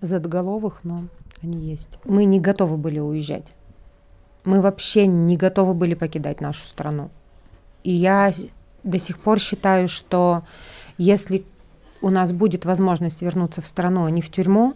задголовых, 0.00 0.80
но 0.82 1.04
они 1.42 1.70
есть. 1.70 1.98
Мы 2.04 2.24
не 2.24 2.40
готовы 2.40 2.76
были 2.76 2.98
уезжать. 2.98 3.54
Мы 4.44 4.60
вообще 4.60 5.06
не 5.06 5.36
готовы 5.36 5.74
были 5.74 5.94
покидать 5.94 6.40
нашу 6.40 6.64
страну. 6.66 7.10
И 7.82 7.92
я 7.92 8.32
до 8.82 8.98
сих 8.98 9.18
пор 9.18 9.38
считаю, 9.38 9.88
что 9.88 10.44
если 10.98 11.44
у 12.00 12.10
нас 12.10 12.32
будет 12.32 12.64
возможность 12.64 13.22
вернуться 13.22 13.62
в 13.62 13.66
страну, 13.66 14.04
а 14.04 14.10
не 14.10 14.20
в 14.20 14.30
тюрьму, 14.30 14.74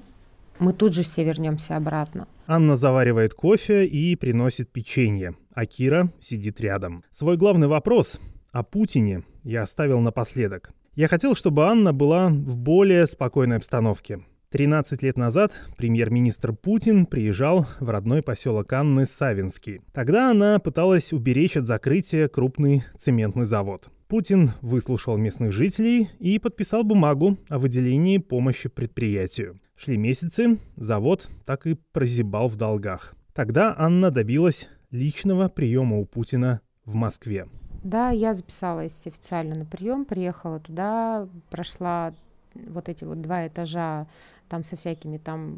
мы 0.60 0.72
тут 0.72 0.94
же 0.94 1.02
все 1.02 1.24
вернемся 1.24 1.76
обратно. 1.76 2.28
Анна 2.46 2.76
заваривает 2.76 3.34
кофе 3.34 3.86
и 3.86 4.14
приносит 4.16 4.70
печенье, 4.70 5.34
а 5.52 5.66
Кира 5.66 6.12
сидит 6.20 6.60
рядом. 6.60 7.04
Свой 7.10 7.36
главный 7.36 7.66
вопрос 7.66 8.20
о 8.52 8.62
Путине 8.62 9.24
я 9.42 9.62
оставил 9.62 10.00
напоследок. 10.00 10.70
Я 10.94 11.08
хотел, 11.08 11.34
чтобы 11.34 11.66
Анна 11.66 11.92
была 11.92 12.28
в 12.28 12.56
более 12.56 13.06
спокойной 13.06 13.56
обстановке. 13.56 14.20
13 14.50 15.02
лет 15.02 15.16
назад 15.16 15.52
премьер-министр 15.76 16.52
Путин 16.52 17.06
приезжал 17.06 17.68
в 17.78 17.88
родной 17.88 18.20
поселок 18.20 18.72
Анны 18.72 19.06
Савинский. 19.06 19.80
Тогда 19.92 20.32
она 20.32 20.58
пыталась 20.58 21.12
уберечь 21.12 21.56
от 21.56 21.68
закрытия 21.68 22.26
крупный 22.26 22.84
цементный 22.98 23.46
завод. 23.46 23.88
Путин 24.08 24.54
выслушал 24.60 25.16
местных 25.16 25.52
жителей 25.52 26.10
и 26.18 26.40
подписал 26.40 26.82
бумагу 26.82 27.38
о 27.48 27.60
выделении 27.60 28.18
помощи 28.18 28.68
предприятию. 28.68 29.60
Шли 29.82 29.96
месяцы, 29.96 30.58
завод 30.76 31.30
так 31.46 31.66
и 31.66 31.72
прозябал 31.72 32.48
в 32.48 32.56
долгах. 32.56 33.14
Тогда 33.32 33.74
Анна 33.78 34.10
добилась 34.10 34.68
личного 34.90 35.48
приема 35.48 35.96
у 35.96 36.04
Путина 36.04 36.60
в 36.84 36.92
Москве. 36.92 37.48
Да, 37.82 38.10
я 38.10 38.34
записалась 38.34 39.06
официально 39.06 39.54
на 39.54 39.64
прием, 39.64 40.04
приехала 40.04 40.60
туда, 40.60 41.26
прошла 41.48 42.12
вот 42.52 42.90
эти 42.90 43.04
вот 43.04 43.22
два 43.22 43.46
этажа 43.46 44.06
там 44.50 44.64
со 44.64 44.76
всякими 44.76 45.16
там 45.16 45.56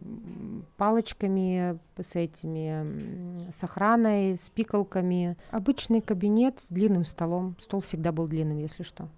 палочками, 0.76 1.80
с 2.00 2.14
этими, 2.14 3.50
с 3.50 3.64
охраной, 3.64 4.36
с 4.36 4.48
пикалками. 4.50 5.36
Обычный 5.50 6.00
кабинет 6.00 6.60
с 6.60 6.68
длинным 6.70 7.04
столом. 7.04 7.56
Стол 7.58 7.80
всегда 7.80 8.12
был 8.12 8.28
длинным, 8.28 8.58
если 8.58 8.84
что. 8.84 9.08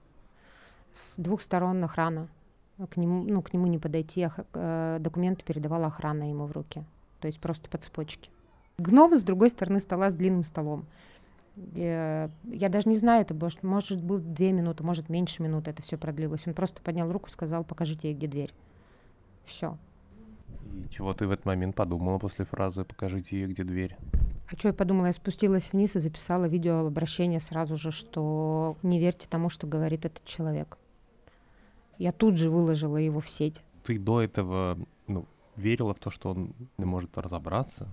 С 0.95 1.19
двух 1.19 1.43
сторон 1.43 1.85
охрана 1.85 2.31
к 2.91 2.97
нему, 2.97 3.23
ну, 3.23 3.43
к 3.43 3.53
нему 3.53 3.67
не 3.67 3.79
подойти, 3.79 4.23
а 4.23 4.33
э, 4.53 4.99
документы 5.01 5.45
передавала 5.45 5.87
охрана 5.87 6.29
ему 6.29 6.47
в 6.47 6.53
руки, 6.53 6.85
то 7.21 7.27
есть 7.27 7.41
просто 7.41 7.71
по 7.71 7.79
цепочке. 7.79 8.31
Гном 8.79 9.17
с 9.17 9.23
другой 9.23 9.51
стороны 9.51 9.81
стола 9.81 10.11
с 10.11 10.15
длинным 10.15 10.43
столом. 10.43 10.87
Я, 11.75 12.31
я 12.45 12.69
даже 12.69 12.89
не 12.89 12.97
знаю, 12.97 13.23
это 13.23 13.33
может, 13.33 13.63
может 13.63 14.03
был 14.03 14.19
две 14.19 14.51
минуты, 14.51 14.83
может 14.83 15.09
меньше 15.09 15.41
минуты 15.43 15.71
это 15.71 15.83
все 15.83 15.97
продлилось. 15.97 16.47
Он 16.47 16.55
просто 16.55 16.83
поднял 16.83 17.11
руку, 17.13 17.31
сказал, 17.31 17.63
покажите, 17.63 18.13
где 18.13 18.27
дверь. 18.27 18.53
Все. 19.45 19.79
И 20.75 20.89
чего 20.91 21.13
ты 21.13 21.29
в 21.29 21.31
этот 21.31 21.45
момент 21.45 21.77
подумала 21.77 22.19
после 22.19 22.45
фразы 22.45 22.85
«покажите 22.85 23.39
ей, 23.39 23.47
где 23.47 23.63
дверь»? 23.63 23.97
А 24.51 24.57
что 24.57 24.69
я 24.69 24.75
подумала? 24.75 25.07
Я 25.07 25.13
спустилась 25.13 25.73
вниз 25.73 25.95
и 25.95 26.01
записала 26.01 26.47
видеообращение 26.47 27.39
сразу 27.39 27.77
же, 27.77 27.93
что 27.93 28.77
не 28.83 28.99
верьте 28.99 29.29
тому, 29.29 29.49
что 29.49 29.69
говорит 29.69 30.05
этот 30.05 30.25
человек. 30.25 30.77
Я 31.99 32.13
тут 32.13 32.37
же 32.37 32.51
выложила 32.51 32.97
его 32.97 33.21
в 33.21 33.29
сеть. 33.29 33.63
Ты 33.85 33.99
до 33.99 34.23
этого 34.23 34.79
ну, 35.07 35.27
верила 35.57 35.95
в 35.95 35.99
то, 35.99 36.11
что 36.11 36.31
он 36.31 36.55
не 36.79 36.85
может 36.85 37.17
разобраться? 37.17 37.89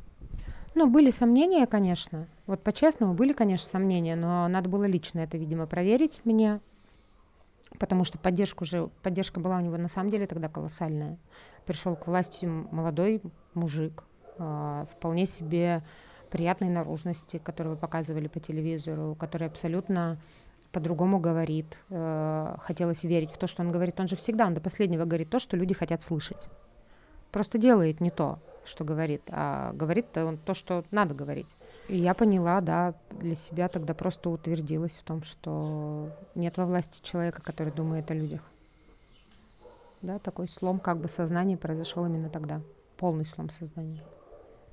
Ну, 0.74 0.90
были 0.90 1.10
сомнения, 1.10 1.68
конечно. 1.68 2.28
Вот 2.48 2.64
по-честному, 2.64 3.14
были, 3.14 3.34
конечно, 3.34 3.68
сомнения, 3.68 4.16
но 4.16 4.48
надо 4.48 4.70
было 4.70 4.86
лично 4.86 5.20
это, 5.20 5.38
видимо, 5.38 5.68
проверить 5.68 6.22
мне, 6.24 6.62
потому 7.78 8.06
что 8.06 8.18
поддержка 8.18 8.64
уже, 8.64 8.88
поддержка 9.04 9.40
была 9.40 9.58
у 9.58 9.62
него 9.62 9.78
на 9.78 9.90
самом 9.90 10.10
деле 10.10 10.28
тогда 10.28 10.48
колоссальная. 10.48 11.18
Пришел 11.66 11.96
к 11.96 12.08
власти 12.08 12.46
молодой 12.46 13.22
мужик, 13.54 14.06
э, 14.38 14.86
вполне 14.92 15.26
себе 15.26 15.84
приятной 16.30 16.70
наружности, 16.70 17.38
которого 17.38 17.76
показывали 17.76 18.28
по 18.28 18.40
телевизору, 18.40 19.16
который 19.16 19.48
абсолютно 19.48 20.20
по-другому 20.72 21.20
говорит. 21.20 21.78
Э, 21.90 22.56
хотелось 22.60 23.04
верить 23.04 23.32
в 23.32 23.38
то, 23.38 23.48
что 23.48 23.62
он 23.62 23.72
говорит. 23.72 24.00
Он 24.00 24.08
же 24.08 24.16
всегда, 24.16 24.48
он 24.48 24.54
до 24.54 24.62
последнего 24.62 25.06
говорит 25.06 25.30
то, 25.30 25.40
что 25.40 25.58
люди 25.58 25.74
хотят 25.74 26.02
слышать. 26.02 26.50
Просто 27.32 27.58
делает 27.58 28.02
не 28.02 28.12
то, 28.12 28.40
что 28.66 28.84
говорит, 28.84 29.22
а 29.30 29.72
говорит 29.74 30.18
он 30.18 30.38
то, 30.38 30.54
что 30.54 30.84
надо 30.92 31.14
говорить. 31.14 31.48
И 31.88 31.98
я 31.98 32.14
поняла, 32.14 32.62
да, 32.62 32.94
для 33.10 33.36
себя 33.36 33.68
тогда 33.68 33.94
просто 33.94 34.30
утвердилась 34.30 34.94
в 34.94 35.04
том, 35.04 35.24
что 35.24 36.10
нет 36.36 36.58
во 36.58 36.66
власти 36.66 37.02
человека, 37.04 37.42
который 37.42 37.72
думает 37.72 38.12
о 38.12 38.14
людях. 38.14 38.42
Да, 40.02 40.20
такой 40.20 40.48
слом 40.48 40.80
как 40.80 41.00
бы 41.00 41.08
сознания 41.08 41.58
произошел 41.58 42.06
именно 42.06 42.30
тогда. 42.30 42.62
Полный 42.98 43.26
слом 43.26 43.50
сознания. 43.50 44.04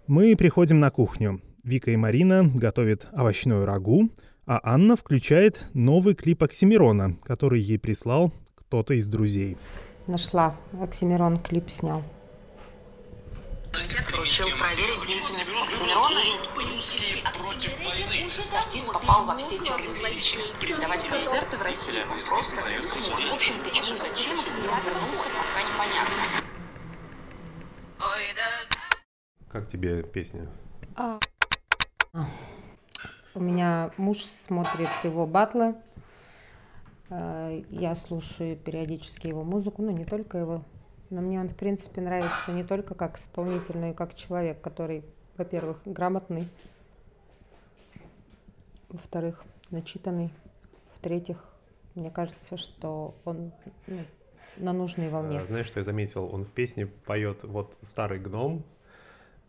Мы 0.06 0.36
приходим 0.36 0.80
на 0.80 0.90
кухню. 0.90 1.40
Вика 1.64 1.90
и 1.90 1.96
Марина 1.96 2.44
готовят 2.44 3.06
овощную 3.12 3.66
рагу, 3.66 4.08
а 4.48 4.60
Анна 4.62 4.96
включает 4.96 5.66
новый 5.74 6.14
клип 6.14 6.42
Оксимирона, 6.42 7.18
который 7.22 7.60
ей 7.60 7.78
прислал 7.78 8.32
кто-то 8.54 8.94
из 8.94 9.06
друзей. 9.06 9.58
Нашла. 10.06 10.56
Оксимирон 10.80 11.38
клип 11.38 11.68
снял. 11.68 12.02
поручил 14.10 14.46
проверить 14.58 15.06
деятельность 15.06 15.52
Оксимирона. 15.52 16.20
Артист 18.58 18.90
попал 18.90 19.26
во 19.26 19.36
все 19.36 19.62
черные 19.62 19.94
списки. 19.94 20.38
Передавать 20.58 21.06
концерты 21.06 21.58
в 21.58 21.62
России 21.62 22.00
он 22.10 22.24
просто 22.24 22.56
не. 22.70 23.30
В 23.30 23.34
общем, 23.34 23.54
почему 23.62 23.94
и 23.96 23.98
зачем 23.98 24.32
Оксимирон 24.38 24.78
вернулся, 24.82 25.28
пока 25.28 25.62
непонятно. 25.68 26.14
Как 29.50 29.68
тебе 29.68 30.02
песня? 30.02 30.48
А. 30.96 31.18
У 33.38 33.40
меня 33.40 33.92
муж 33.98 34.24
смотрит 34.24 34.88
его 35.04 35.24
батлы. 35.24 35.76
Э, 37.08 37.62
я 37.70 37.94
слушаю 37.94 38.56
периодически 38.56 39.28
его 39.28 39.44
музыку, 39.44 39.80
ну 39.80 39.92
не 39.92 40.04
только 40.04 40.38
его, 40.38 40.64
Но 41.08 41.20
мне 41.20 41.38
он, 41.38 41.48
в 41.48 41.54
принципе, 41.54 42.00
нравится 42.00 42.50
не 42.50 42.64
только 42.64 42.96
как 42.96 43.16
исполнитель, 43.16 43.78
но 43.78 43.90
и 43.90 43.92
как 43.92 44.16
человек, 44.16 44.60
который, 44.60 45.04
во-первых, 45.36 45.78
грамотный, 45.84 46.48
во-вторых, 48.88 49.44
начитанный, 49.70 50.32
в-третьих, 50.96 51.38
мне 51.94 52.10
кажется, 52.10 52.56
что 52.56 53.14
он 53.24 53.52
ну, 53.86 54.00
на 54.56 54.72
нужной 54.72 55.10
волне. 55.10 55.38
А, 55.38 55.46
знаешь, 55.46 55.66
что 55.66 55.78
я 55.78 55.84
заметил? 55.84 56.24
Он 56.24 56.44
в 56.44 56.50
песне 56.50 56.86
поет 56.86 57.44
вот 57.44 57.76
старый 57.82 58.18
гном, 58.18 58.64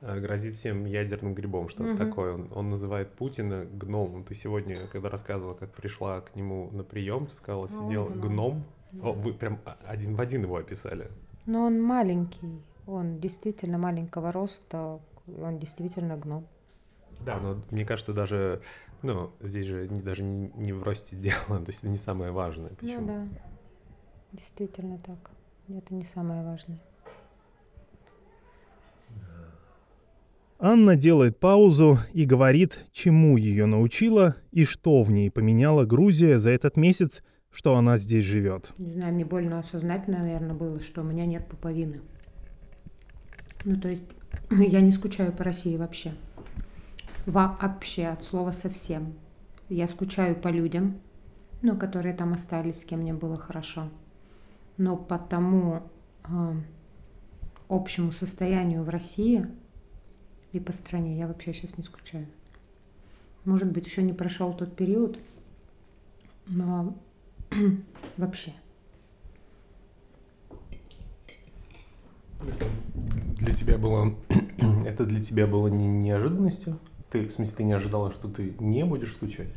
грозит 0.01 0.55
всем 0.55 0.85
ядерным 0.85 1.33
грибом, 1.33 1.69
что-то 1.69 1.89
Мгм. 1.93 1.97
такое. 1.97 2.33
Он, 2.33 2.49
он 2.53 2.69
называет 2.69 3.11
Путина 3.13 3.65
гномом. 3.65 4.23
Ты 4.23 4.33
сегодня, 4.35 4.87
когда 4.87 5.09
рассказывала, 5.09 5.53
как 5.53 5.71
пришла 5.71 6.21
к 6.21 6.35
нему 6.35 6.69
на 6.71 6.83
прием, 6.83 7.29
сказала, 7.29 7.67
сидел 7.69 8.05
гном. 8.05 8.21
гном. 8.21 8.63
О, 9.03 9.11
вы 9.13 9.33
прям 9.33 9.59
один 9.85 10.15
в 10.15 10.21
один 10.21 10.43
его 10.43 10.55
описали. 10.57 11.09
Но 11.45 11.65
он 11.65 11.81
маленький, 11.81 12.61
он 12.87 13.19
действительно 13.19 13.77
маленького 13.77 14.31
роста, 14.31 14.99
он 15.27 15.59
действительно 15.59 16.17
гном. 16.17 16.47
Да, 17.25 17.37
но 17.39 17.61
мне 17.69 17.85
кажется, 17.85 18.13
даже, 18.13 18.61
ну, 19.01 19.31
здесь 19.41 19.65
же 19.65 19.87
не- 19.89 20.01
даже 20.01 20.23
не, 20.23 20.49
не 20.55 20.71
в 20.73 20.81
росте 20.83 21.15
дело, 21.17 21.59
то 21.59 21.65
есть 21.67 21.79
это 21.79 21.89
не 21.89 21.97
самое 21.97 22.31
важное. 22.31 22.69
Почему? 22.69 23.01
Ну 23.01 23.07
да, 23.07 23.27
действительно 24.31 24.97
так. 24.99 25.31
Это 25.67 25.93
не 25.93 26.05
самое 26.05 26.43
важное. 26.43 26.79
Анна 30.61 30.97
делает 30.97 31.39
паузу 31.39 31.99
и 32.11 32.25
говорит, 32.25 32.85
чему 32.91 33.37
ее 33.37 33.65
научила 33.65 34.35
и 34.51 34.65
что 34.65 35.03
в 35.03 35.09
ней 35.09 35.31
поменяла 35.31 35.85
Грузия 35.85 36.37
за 36.37 36.49
этот 36.49 36.75
месяц, 36.75 37.23
что 37.49 37.77
она 37.77 37.97
здесь 37.97 38.25
живет. 38.25 38.73
Не 38.77 38.91
знаю, 38.91 39.13
мне 39.13 39.23
больно 39.23 39.59
осознать, 39.59 40.09
наверное, 40.09 40.53
было, 40.53 40.81
что 40.81 40.99
у 40.99 41.05
меня 41.05 41.25
нет 41.25 41.47
пуповины. 41.47 42.01
Ну, 43.63 43.79
то 43.79 43.87
есть 43.87 44.03
я 44.51 44.81
не 44.81 44.91
скучаю 44.91 45.31
по 45.31 45.45
России 45.45 45.77
вообще. 45.77 46.11
Вообще, 47.25 48.07
от 48.07 48.25
слова 48.25 48.51
совсем. 48.51 49.13
Я 49.69 49.87
скучаю 49.87 50.35
по 50.35 50.49
людям, 50.49 50.99
ну, 51.61 51.77
которые 51.77 52.13
там 52.13 52.33
остались, 52.33 52.81
с 52.81 52.83
кем 52.83 52.99
мне 52.99 53.13
было 53.13 53.37
хорошо. 53.37 53.87
Но 54.75 54.97
по 54.97 55.17
тому 55.17 55.83
э, 56.25 56.53
общему 57.69 58.11
состоянию 58.11 58.83
в 58.83 58.89
России 58.89 59.47
и 60.51 60.59
по 60.59 60.71
стране 60.71 61.17
я 61.17 61.27
вообще 61.27 61.53
сейчас 61.53 61.77
не 61.77 61.83
скучаю. 61.83 62.25
Может 63.45 63.71
быть, 63.71 63.85
еще 63.85 64.01
не 64.01 64.13
прошел 64.13 64.53
тот 64.53 64.75
период, 64.75 65.19
но 66.47 66.95
вообще. 68.17 68.53
Для 73.37 73.53
тебя 73.53 73.77
было... 73.77 74.15
это 74.85 75.05
для 75.05 75.23
тебя 75.23 75.47
было 75.47 75.67
не 75.67 75.87
неожиданностью? 75.87 76.79
Ты, 77.11 77.27
в 77.27 77.31
смысле, 77.31 77.55
ты 77.57 77.63
не 77.63 77.73
ожидала, 77.73 78.11
что 78.11 78.27
ты 78.27 78.53
не 78.59 78.85
будешь 78.85 79.13
скучать? 79.13 79.49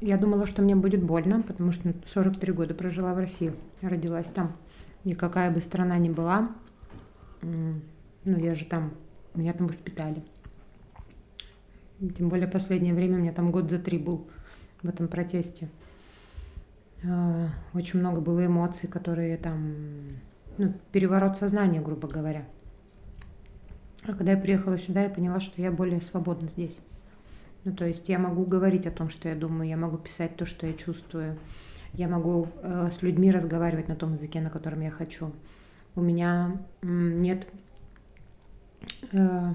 Я 0.00 0.18
думала, 0.18 0.46
что 0.46 0.62
мне 0.62 0.76
будет 0.76 1.02
больно, 1.02 1.42
потому 1.42 1.72
что 1.72 1.88
ну, 1.88 1.94
43 2.06 2.52
года 2.52 2.74
прожила 2.74 3.14
в 3.14 3.18
России, 3.18 3.54
родилась 3.80 4.26
там. 4.26 4.52
И 5.04 5.14
какая 5.14 5.50
бы 5.50 5.60
страна 5.60 5.96
ни 5.98 6.10
была, 6.10 6.50
ну 8.24 8.38
я 8.38 8.54
же 8.54 8.64
там, 8.64 8.94
меня 9.34 9.52
там 9.52 9.66
воспитали. 9.66 10.22
Тем 12.16 12.28
более 12.28 12.48
последнее 12.48 12.94
время 12.94 13.18
у 13.18 13.20
меня 13.20 13.32
там 13.32 13.50
год 13.50 13.70
за 13.70 13.78
три 13.78 13.98
был 13.98 14.26
в 14.82 14.88
этом 14.88 15.08
протесте. 15.08 15.68
Э, 17.02 17.48
Очень 17.72 18.00
много 18.00 18.20
было 18.20 18.44
эмоций, 18.44 18.88
которые 18.88 19.36
там, 19.36 19.74
ну, 20.58 20.74
переворот 20.92 21.36
сознания, 21.36 21.80
грубо 21.80 22.08
говоря. 22.08 22.44
А 24.06 24.12
когда 24.12 24.32
я 24.32 24.38
приехала 24.38 24.78
сюда, 24.78 25.02
я 25.02 25.08
поняла, 25.10 25.40
что 25.40 25.62
я 25.62 25.70
более 25.72 26.00
свободна 26.00 26.48
здесь. 26.48 26.78
Ну, 27.64 27.72
то 27.74 27.86
есть 27.86 28.08
я 28.10 28.18
могу 28.18 28.44
говорить 28.44 28.86
о 28.86 28.90
том, 28.90 29.08
что 29.08 29.28
я 29.28 29.34
думаю, 29.34 29.68
я 29.68 29.76
могу 29.76 29.96
писать 29.96 30.36
то, 30.36 30.44
что 30.44 30.66
я 30.66 30.74
чувствую, 30.74 31.38
я 31.94 32.08
могу 32.08 32.48
э, 32.62 32.90
с 32.92 33.00
людьми 33.02 33.30
разговаривать 33.30 33.88
на 33.88 33.96
том 33.96 34.12
языке, 34.12 34.40
на 34.40 34.50
котором 34.50 34.80
я 34.82 34.90
хочу. 34.90 35.32
У 35.96 36.02
меня 36.02 36.60
нет, 36.82 37.46
э, 39.12 39.54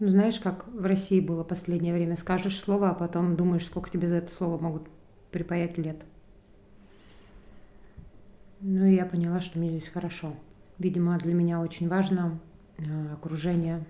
ну, 0.00 0.08
знаешь, 0.08 0.38
как 0.38 0.68
в 0.68 0.86
России 0.86 1.20
было 1.20 1.42
последнее 1.42 1.92
время, 1.92 2.16
скажешь 2.16 2.58
слово, 2.58 2.90
а 2.90 2.94
потом 2.94 3.36
думаешь, 3.36 3.66
сколько 3.66 3.90
тебе 3.90 4.08
за 4.08 4.16
это 4.16 4.32
слово 4.32 4.60
могут 4.60 4.88
припаять 5.32 5.76
лет. 5.76 6.02
Ну, 8.60 8.86
и 8.86 8.94
я 8.94 9.06
поняла, 9.06 9.40
что 9.40 9.58
мне 9.58 9.68
здесь 9.68 9.88
хорошо. 9.88 10.34
Видимо, 10.78 11.18
для 11.18 11.34
меня 11.34 11.60
очень 11.60 11.88
важно 11.88 12.38
э, 12.76 13.12
окружение 13.12 13.84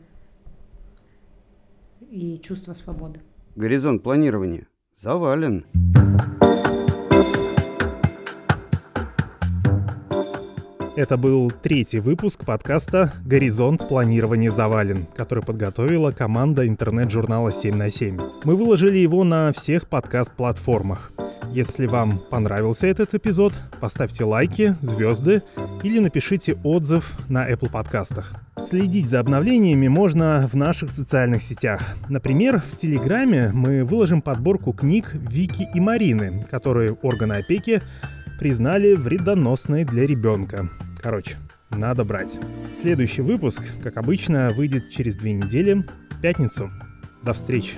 и 2.01 2.39
чувство 2.39 2.75
свободы. 2.75 3.21
Горизонт 3.57 4.03
планирования 4.03 4.67
завален. 4.97 5.67
Это 10.99 11.17
был 11.17 11.53
третий 11.53 12.01
выпуск 12.01 12.45
подкаста 12.45 13.13
«Горизонт 13.25 13.87
планирования 13.87 14.51
завален», 14.51 15.07
который 15.15 15.45
подготовила 15.45 16.11
команда 16.11 16.67
интернет-журнала 16.67 17.53
7 17.53 17.77
на 17.77 17.89
7. 17.89 18.19
Мы 18.43 18.57
выложили 18.57 18.99
его 18.99 19.23
на 19.23 19.53
всех 19.53 19.87
подкаст-платформах. 19.89 21.13
Если 21.53 21.87
вам 21.87 22.19
понравился 22.19 22.89
этот 22.89 23.15
эпизод, 23.15 23.53
поставьте 23.79 24.25
лайки, 24.25 24.75
звезды 24.81 25.45
или 25.85 26.01
напишите 26.01 26.59
отзыв 26.65 27.13
на 27.29 27.49
Apple 27.49 27.71
подкастах. 27.71 28.33
Следить 28.61 29.09
за 29.09 29.21
обновлениями 29.21 29.87
можно 29.87 30.49
в 30.53 30.57
наших 30.57 30.91
социальных 30.91 31.45
сетях. 31.45 31.95
Например, 32.09 32.61
в 32.61 32.77
Телеграме 32.77 33.53
мы 33.55 33.85
выложим 33.85 34.21
подборку 34.21 34.73
книг 34.73 35.13
Вики 35.15 35.69
и 35.73 35.79
Марины, 35.79 36.45
которые 36.51 36.95
органы 37.03 37.35
опеки 37.35 37.83
признали 38.39 38.95
вредоносной 38.95 39.85
для 39.85 40.07
ребенка. 40.07 40.69
Короче, 41.03 41.37
надо 41.71 42.05
брать. 42.05 42.39
Следующий 42.81 43.23
выпуск, 43.23 43.63
как 43.83 43.97
обычно, 43.97 44.51
выйдет 44.51 44.91
через 44.91 45.17
две 45.17 45.33
недели, 45.33 45.85
в 46.11 46.21
пятницу. 46.21 46.71
До 47.23 47.33
встречи. 47.33 47.75